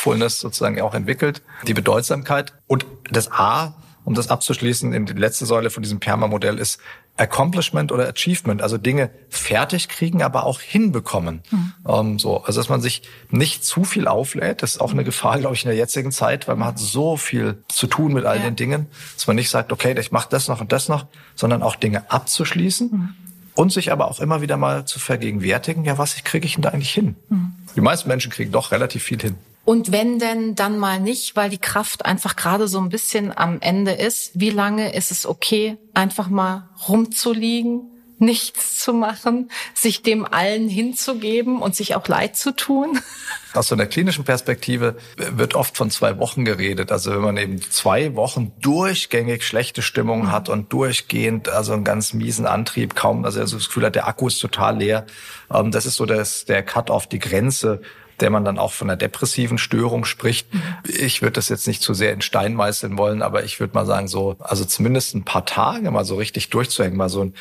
Meaningfulness 0.01 0.41
sozusagen 0.41 0.81
auch 0.81 0.95
entwickelt. 0.95 1.43
Die 1.67 1.75
Bedeutsamkeit. 1.75 2.53
Und 2.67 2.87
das 3.11 3.31
A 3.33 3.75
um 4.03 4.15
das 4.15 4.29
abzuschließen, 4.29 4.95
in 4.95 5.05
die 5.05 5.13
letzte 5.13 5.45
Säule 5.45 5.69
von 5.69 5.83
diesem 5.83 6.01
Perma-Modell 6.01 6.59
ist 6.59 6.81
Accomplishment 7.19 7.93
oder 7.93 8.09
Achievement, 8.09 8.63
also 8.63 8.79
Dinge 8.79 9.11
fertig 9.29 9.91
kriegen, 9.91 10.23
aber 10.23 10.45
auch 10.45 10.59
hinbekommen. 10.59 11.43
Mhm. 11.51 11.73
Ähm, 11.87 12.19
so, 12.19 12.43
also 12.43 12.59
dass 12.59 12.71
man 12.71 12.81
sich 12.81 13.03
nicht 13.29 13.63
zu 13.63 13.85
viel 13.85 14.09
auflädt, 14.09 14.63
das 14.63 14.73
ist 14.73 14.81
auch 14.81 14.93
eine 14.93 15.05
Gefahr, 15.05 15.39
glaube 15.39 15.55
ich, 15.55 15.65
in 15.65 15.69
der 15.69 15.77
jetzigen 15.77 16.13
Zeit, 16.13 16.49
weil 16.49 16.57
man 16.57 16.69
hat 16.69 16.79
so 16.79 17.19
viel 17.19 17.63
zu 17.69 17.87
tun 17.87 18.15
mit 18.15 18.25
all 18.25 18.39
ja. 18.39 18.45
den 18.45 18.57
Dingen, 18.57 18.87
dass 19.17 19.27
man 19.27 19.37
nicht 19.37 19.51
sagt, 19.51 19.71
okay, 19.71 19.95
ich 20.01 20.13
mache 20.13 20.29
das 20.31 20.49
noch 20.49 20.63
und 20.63 20.73
das 20.73 20.89
noch, 20.89 21.07
sondern 21.35 21.63
auch 21.63 21.77
Dinge 21.77 22.11
abzuschließen. 22.11 22.91
Mhm. 22.91 23.09
Und 23.55 23.71
sich 23.71 23.93
aber 23.93 24.11
auch 24.11 24.21
immer 24.21 24.41
wieder 24.41 24.57
mal 24.57 24.87
zu 24.87 24.99
vergegenwärtigen, 24.99 25.85
ja, 25.85 25.99
was 25.99 26.17
kriege 26.25 26.47
ich 26.47 26.55
denn 26.55 26.63
da 26.63 26.71
eigentlich 26.71 26.91
hin? 26.91 27.17
Mhm. 27.29 27.53
Die 27.77 27.83
meisten 27.83 28.09
Menschen 28.09 28.33
kriegen 28.33 28.51
doch 28.51 28.73
relativ 28.73 29.03
viel 29.03 29.21
hin. 29.21 29.37
Und 29.71 29.93
wenn 29.93 30.19
denn 30.19 30.57
dann 30.57 30.81
mal 30.81 30.99
nicht, 30.99 31.37
weil 31.37 31.49
die 31.49 31.57
Kraft 31.57 32.05
einfach 32.05 32.35
gerade 32.35 32.67
so 32.67 32.81
ein 32.81 32.89
bisschen 32.89 33.31
am 33.39 33.61
Ende 33.61 33.93
ist, 33.93 34.33
wie 34.35 34.51
lange 34.51 34.93
ist 34.93 35.13
es 35.13 35.27
okay, 35.27 35.79
einfach 35.95 36.29
mal 36.29 36.71
rumzuliegen, 36.89 37.83
nichts 38.19 38.81
zu 38.81 38.93
machen, 38.93 39.49
sich 39.73 40.03
dem 40.03 40.27
allen 40.27 40.69
hinzugeben 40.69 41.63
und 41.63 41.77
sich 41.77 41.95
auch 41.95 42.09
leid 42.09 42.35
zu 42.35 42.51
tun? 42.51 42.99
Aus 43.55 43.69
so 43.69 43.77
einer 43.77 43.87
klinischen 43.87 44.25
Perspektive 44.25 44.97
wird 45.17 45.55
oft 45.55 45.77
von 45.77 45.89
zwei 45.89 46.19
Wochen 46.19 46.45
geredet. 46.45 46.91
Also 46.91 47.13
wenn 47.13 47.21
man 47.21 47.37
eben 47.37 47.63
zwei 47.63 48.17
Wochen 48.17 48.51
durchgängig 48.61 49.45
schlechte 49.45 49.83
Stimmung 49.83 50.33
hat 50.33 50.49
und 50.49 50.73
durchgehend 50.73 51.49
also 51.49 51.75
einen 51.75 51.85
ganz 51.85 52.13
miesen 52.13 52.45
Antrieb 52.45 52.97
kaum, 52.97 53.25
also 53.25 53.39
das 53.39 53.53
Gefühl 53.53 53.87
hat, 53.87 53.95
der 53.95 54.09
Akku 54.09 54.27
ist 54.27 54.41
total 54.41 54.79
leer. 54.79 55.07
Ähm, 55.53 55.71
das 55.71 55.87
ist 55.87 55.95
so 55.95 56.07
das, 56.07 56.45
der 56.45 56.65
Cut 56.65 56.91
auf 56.91 57.09
die 57.09 57.21
Grenze 57.21 57.83
der 58.21 58.31
man 58.31 58.45
dann 58.45 58.59
auch 58.59 58.73
von 58.73 58.89
einer 58.89 58.97
depressiven 58.97 59.59
Störung 59.59 60.05
spricht. 60.05 60.53
Mhm. 60.53 60.63
Ich 60.85 61.23
würde 61.23 61.35
das 61.35 61.49
jetzt 61.49 61.67
nicht 61.67 61.83
zu 61.83 61.95
sehr 61.95 62.13
in 62.13 62.21
Stein 62.21 62.55
meißeln 62.55 62.97
wollen, 62.99 63.23
aber 63.23 63.45
ich 63.45 63.61
würde 63.61 63.75
mal 63.75 63.87
sagen, 63.87 64.09
so, 64.09 64.37
also 64.39 64.65
zumindest 64.65 65.15
ein 65.15 65.25
paar 65.25 65.47
Tage 65.47 65.91
mal 65.91 66.05
so 66.05 66.17
richtig 66.17 66.51
durchzuhängen, 66.51 66.97
mal 66.97 67.09
so 67.09 67.25
ein 67.25 67.35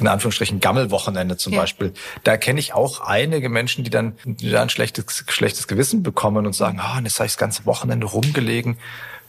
in 0.00 0.08
Anführungsstrichen 0.08 0.60
Gammelwochenende 0.60 1.36
zum 1.36 1.52
ja. 1.52 1.60
Beispiel. 1.60 1.92
Da 2.24 2.36
kenne 2.36 2.58
ich 2.58 2.74
auch 2.74 3.00
einige 3.00 3.48
Menschen, 3.48 3.84
die 3.84 3.90
dann, 3.90 4.14
die 4.24 4.50
dann 4.50 4.62
ein 4.62 4.70
schlechtes, 4.70 5.24
schlechtes 5.28 5.68
Gewissen 5.68 6.02
bekommen 6.02 6.46
und 6.46 6.52
sagen, 6.54 6.80
ah, 6.80 6.96
oh, 6.98 7.02
jetzt 7.02 7.18
habe 7.18 7.26
ich 7.26 7.32
das 7.32 7.38
ganze 7.38 7.66
Wochenende 7.66 8.06
rumgelegen. 8.06 8.78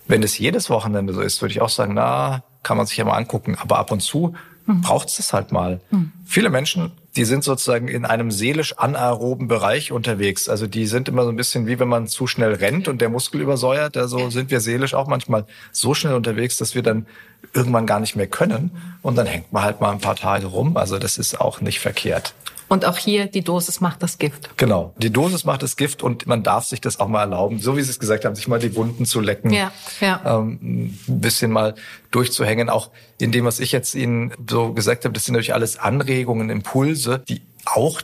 Wenn 0.08 0.24
es 0.24 0.38
jedes 0.38 0.70
Wochenende 0.70 1.13
so 1.13 1.22
ist, 1.22 1.41
würde 1.41 1.52
ich 1.52 1.62
auch 1.62 1.70
sagen, 1.70 1.94
na, 1.94 2.44
kann 2.63 2.78
man 2.78 2.86
sich 2.86 2.98
ja 2.98 3.06
mal 3.06 3.15
angucken. 3.15 3.58
Aber 3.60 3.78
ab 3.78 3.91
und 3.91 4.02
zu 4.02 4.36
mhm. 4.65 4.82
braucht 4.82 5.10
es 5.10 5.18
das 5.18 5.34
halt 5.34 5.52
mal. 5.52 5.82
Mhm. 5.91 6.12
Viele 6.26 6.50
Menschen 6.50 6.91
die 7.15 7.25
sind 7.25 7.43
sozusagen 7.43 7.88
in 7.88 8.06
einem 8.06 8.30
seelisch 8.30 8.73
anaeroben 8.78 9.47
Bereich 9.47 9.91
unterwegs. 9.91 10.49
Also 10.49 10.67
die 10.67 10.86
sind 10.86 11.08
immer 11.08 11.23
so 11.23 11.30
ein 11.30 11.36
bisschen 11.36 11.65
wie 11.65 11.80
wenn 11.80 11.88
man 11.88 12.08
zu 12.08 12.28
schnell 12.28 12.54
rennt 12.54 12.88
und 12.88 13.01
der 13.01 13.10
Muskel 13.10 13.41
übersäuert. 13.41 13.95
Also 13.95 14.30
sind 14.30 14.51
wir 14.51 14.60
seelisch 14.60 14.93
auch 14.93 15.08
manchmal 15.08 15.45
so 15.71 15.93
schnell 15.93 16.13
unterwegs, 16.13 16.58
dass 16.58 16.75
wir 16.75 16.84
dann 16.84 17.06
irgendwann 17.54 17.86
gar 17.86 17.99
nicht 17.99 18.15
mehr 18.15 18.28
können. 18.28 18.71
Und 19.01 19.17
dann 19.17 19.28
hängt 19.28 19.54
man 19.54 19.63
halt 19.63 19.80
mal 19.80 19.91
ein 19.91 19.99
paar 19.99 20.15
Tage 20.15 20.47
rum. 20.47 20.75
Also 20.75 20.99
das 20.99 21.17
ist 21.17 21.39
auch 21.39 21.62
nicht 21.62 21.80
verkehrt. 21.80 22.34
Und 22.67 22.86
auch 22.86 22.97
hier, 22.97 23.28
die 23.28 23.41
Dosis 23.41 23.82
macht 23.82 24.01
das 24.01 24.17
Gift. 24.17 24.58
Genau, 24.58 24.93
die 24.97 25.12
Dosis 25.12 25.45
macht 25.45 25.63
das 25.63 25.75
Gift 25.75 26.04
und 26.04 26.25
man 26.28 26.43
darf 26.43 26.65
sich 26.65 26.82
das 26.82 26.99
auch 26.99 27.08
mal 27.08 27.21
erlauben, 27.21 27.60
so 27.60 27.78
wie 27.78 27.82
Sie 27.82 27.91
es 27.91 27.99
gesagt 27.99 28.25
haben, 28.25 28.36
sich 28.36 28.47
mal 28.47 28.60
die 28.60 28.75
Wunden 28.75 29.06
zu 29.06 29.19
lecken, 29.19 29.51
ja, 29.51 29.71
ja. 30.01 30.21
Ähm, 30.25 30.60
ein 31.08 31.21
bisschen 31.21 31.51
mal 31.51 31.75
durchzuhängen. 32.12 32.69
Auch 32.69 32.89
in 33.19 33.32
dem, 33.32 33.45
was 33.45 33.60
ich 33.60 33.71
jetzt 33.71 33.95
Ihnen 33.95 34.34
so 34.49 34.73
gesagt 34.73 35.06
habe, 35.06 35.13
das 35.13 35.25
sind 35.25 35.34
natürlich 35.34 35.54
alles 35.54 35.78
Anregungen, 35.78 36.49
Impulse, 36.49 37.23
die 37.28 37.41
auch 37.65 38.01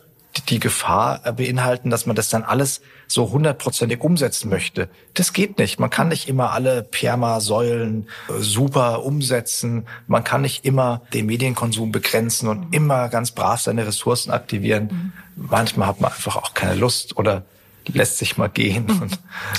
die 0.50 0.60
Gefahr 0.60 1.20
beinhalten, 1.34 1.89
dass 1.89 2.06
man 2.06 2.15
das 2.15 2.30
dann 2.30 2.44
alles 2.44 2.82
so 3.08 3.32
hundertprozentig 3.32 4.02
umsetzen 4.02 4.50
möchte. 4.50 4.89
Das 5.13 5.34
geht 5.34 5.58
nicht. 5.58 5.80
Man 5.80 5.89
kann 5.89 6.08
nicht 6.08 6.30
immer 6.30 6.52
alle 6.52 6.84
Perma-Säulen 6.84 8.08
äh, 8.30 8.34
super 8.39 9.04
umsetzen. 9.04 9.86
Man 10.08 10.24
kann 10.24 10.41
nicht 10.41 10.65
immer 10.65 11.02
den 11.13 11.26
Medienkonsum 11.26 11.91
begrenzen 11.91 12.48
und 12.48 12.74
immer 12.74 13.10
ganz 13.10 13.32
brav 13.32 13.62
seine 13.62 13.86
Ressourcen 13.86 14.32
aktivieren. 14.32 15.13
Manchmal 15.36 15.88
hat 15.88 16.00
man 16.00 16.12
einfach 16.12 16.38
auch 16.38 16.54
keine 16.54 16.76
Lust 16.76 17.17
oder 17.17 17.44
lässt 17.88 18.17
sich 18.17 18.38
mal 18.38 18.50
gehen. 18.50 18.86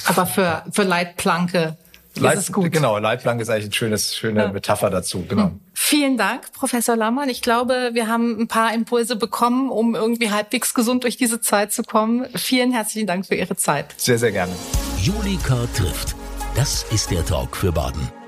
Aber 0.06 0.26
für, 0.26 0.64
für 0.70 0.84
Leitplanke 0.84 1.76
Leit, 2.20 2.38
ist 2.38 2.48
es 2.48 2.52
gut. 2.52 2.70
Genau, 2.70 2.98
Leitplanke 2.98 3.42
ist 3.42 3.48
eigentlich 3.48 3.64
eine 3.64 3.74
schönes, 3.74 4.16
schöne 4.16 4.42
ja. 4.42 4.52
Metapher 4.52 4.90
dazu. 4.90 5.24
Genau. 5.28 5.44
Hm. 5.44 5.60
Vielen 5.72 6.16
Dank, 6.16 6.52
Professor 6.52 6.96
Lammann. 6.96 7.28
Ich 7.28 7.42
glaube, 7.42 7.90
wir 7.92 8.08
haben 8.08 8.38
ein 8.40 8.48
paar 8.48 8.74
Impulse 8.74 9.16
bekommen, 9.16 9.70
um 9.70 9.94
irgendwie 9.94 10.30
halbwegs 10.30 10.74
gesund 10.74 11.04
durch 11.04 11.16
diese 11.16 11.40
Zeit 11.40 11.72
zu 11.72 11.82
kommen. 11.82 12.26
Vielen 12.34 12.72
herzlichen 12.72 13.06
Dank 13.06 13.26
für 13.26 13.34
Ihre 13.34 13.56
Zeit. 13.56 13.94
Sehr, 13.96 14.18
sehr 14.18 14.32
gerne. 14.32 14.52
Julika 14.98 15.66
trifft. 15.74 16.14
Das 16.54 16.84
ist 16.90 17.10
der 17.10 17.24
Talk 17.24 17.56
für 17.56 17.72
Baden. 17.72 18.21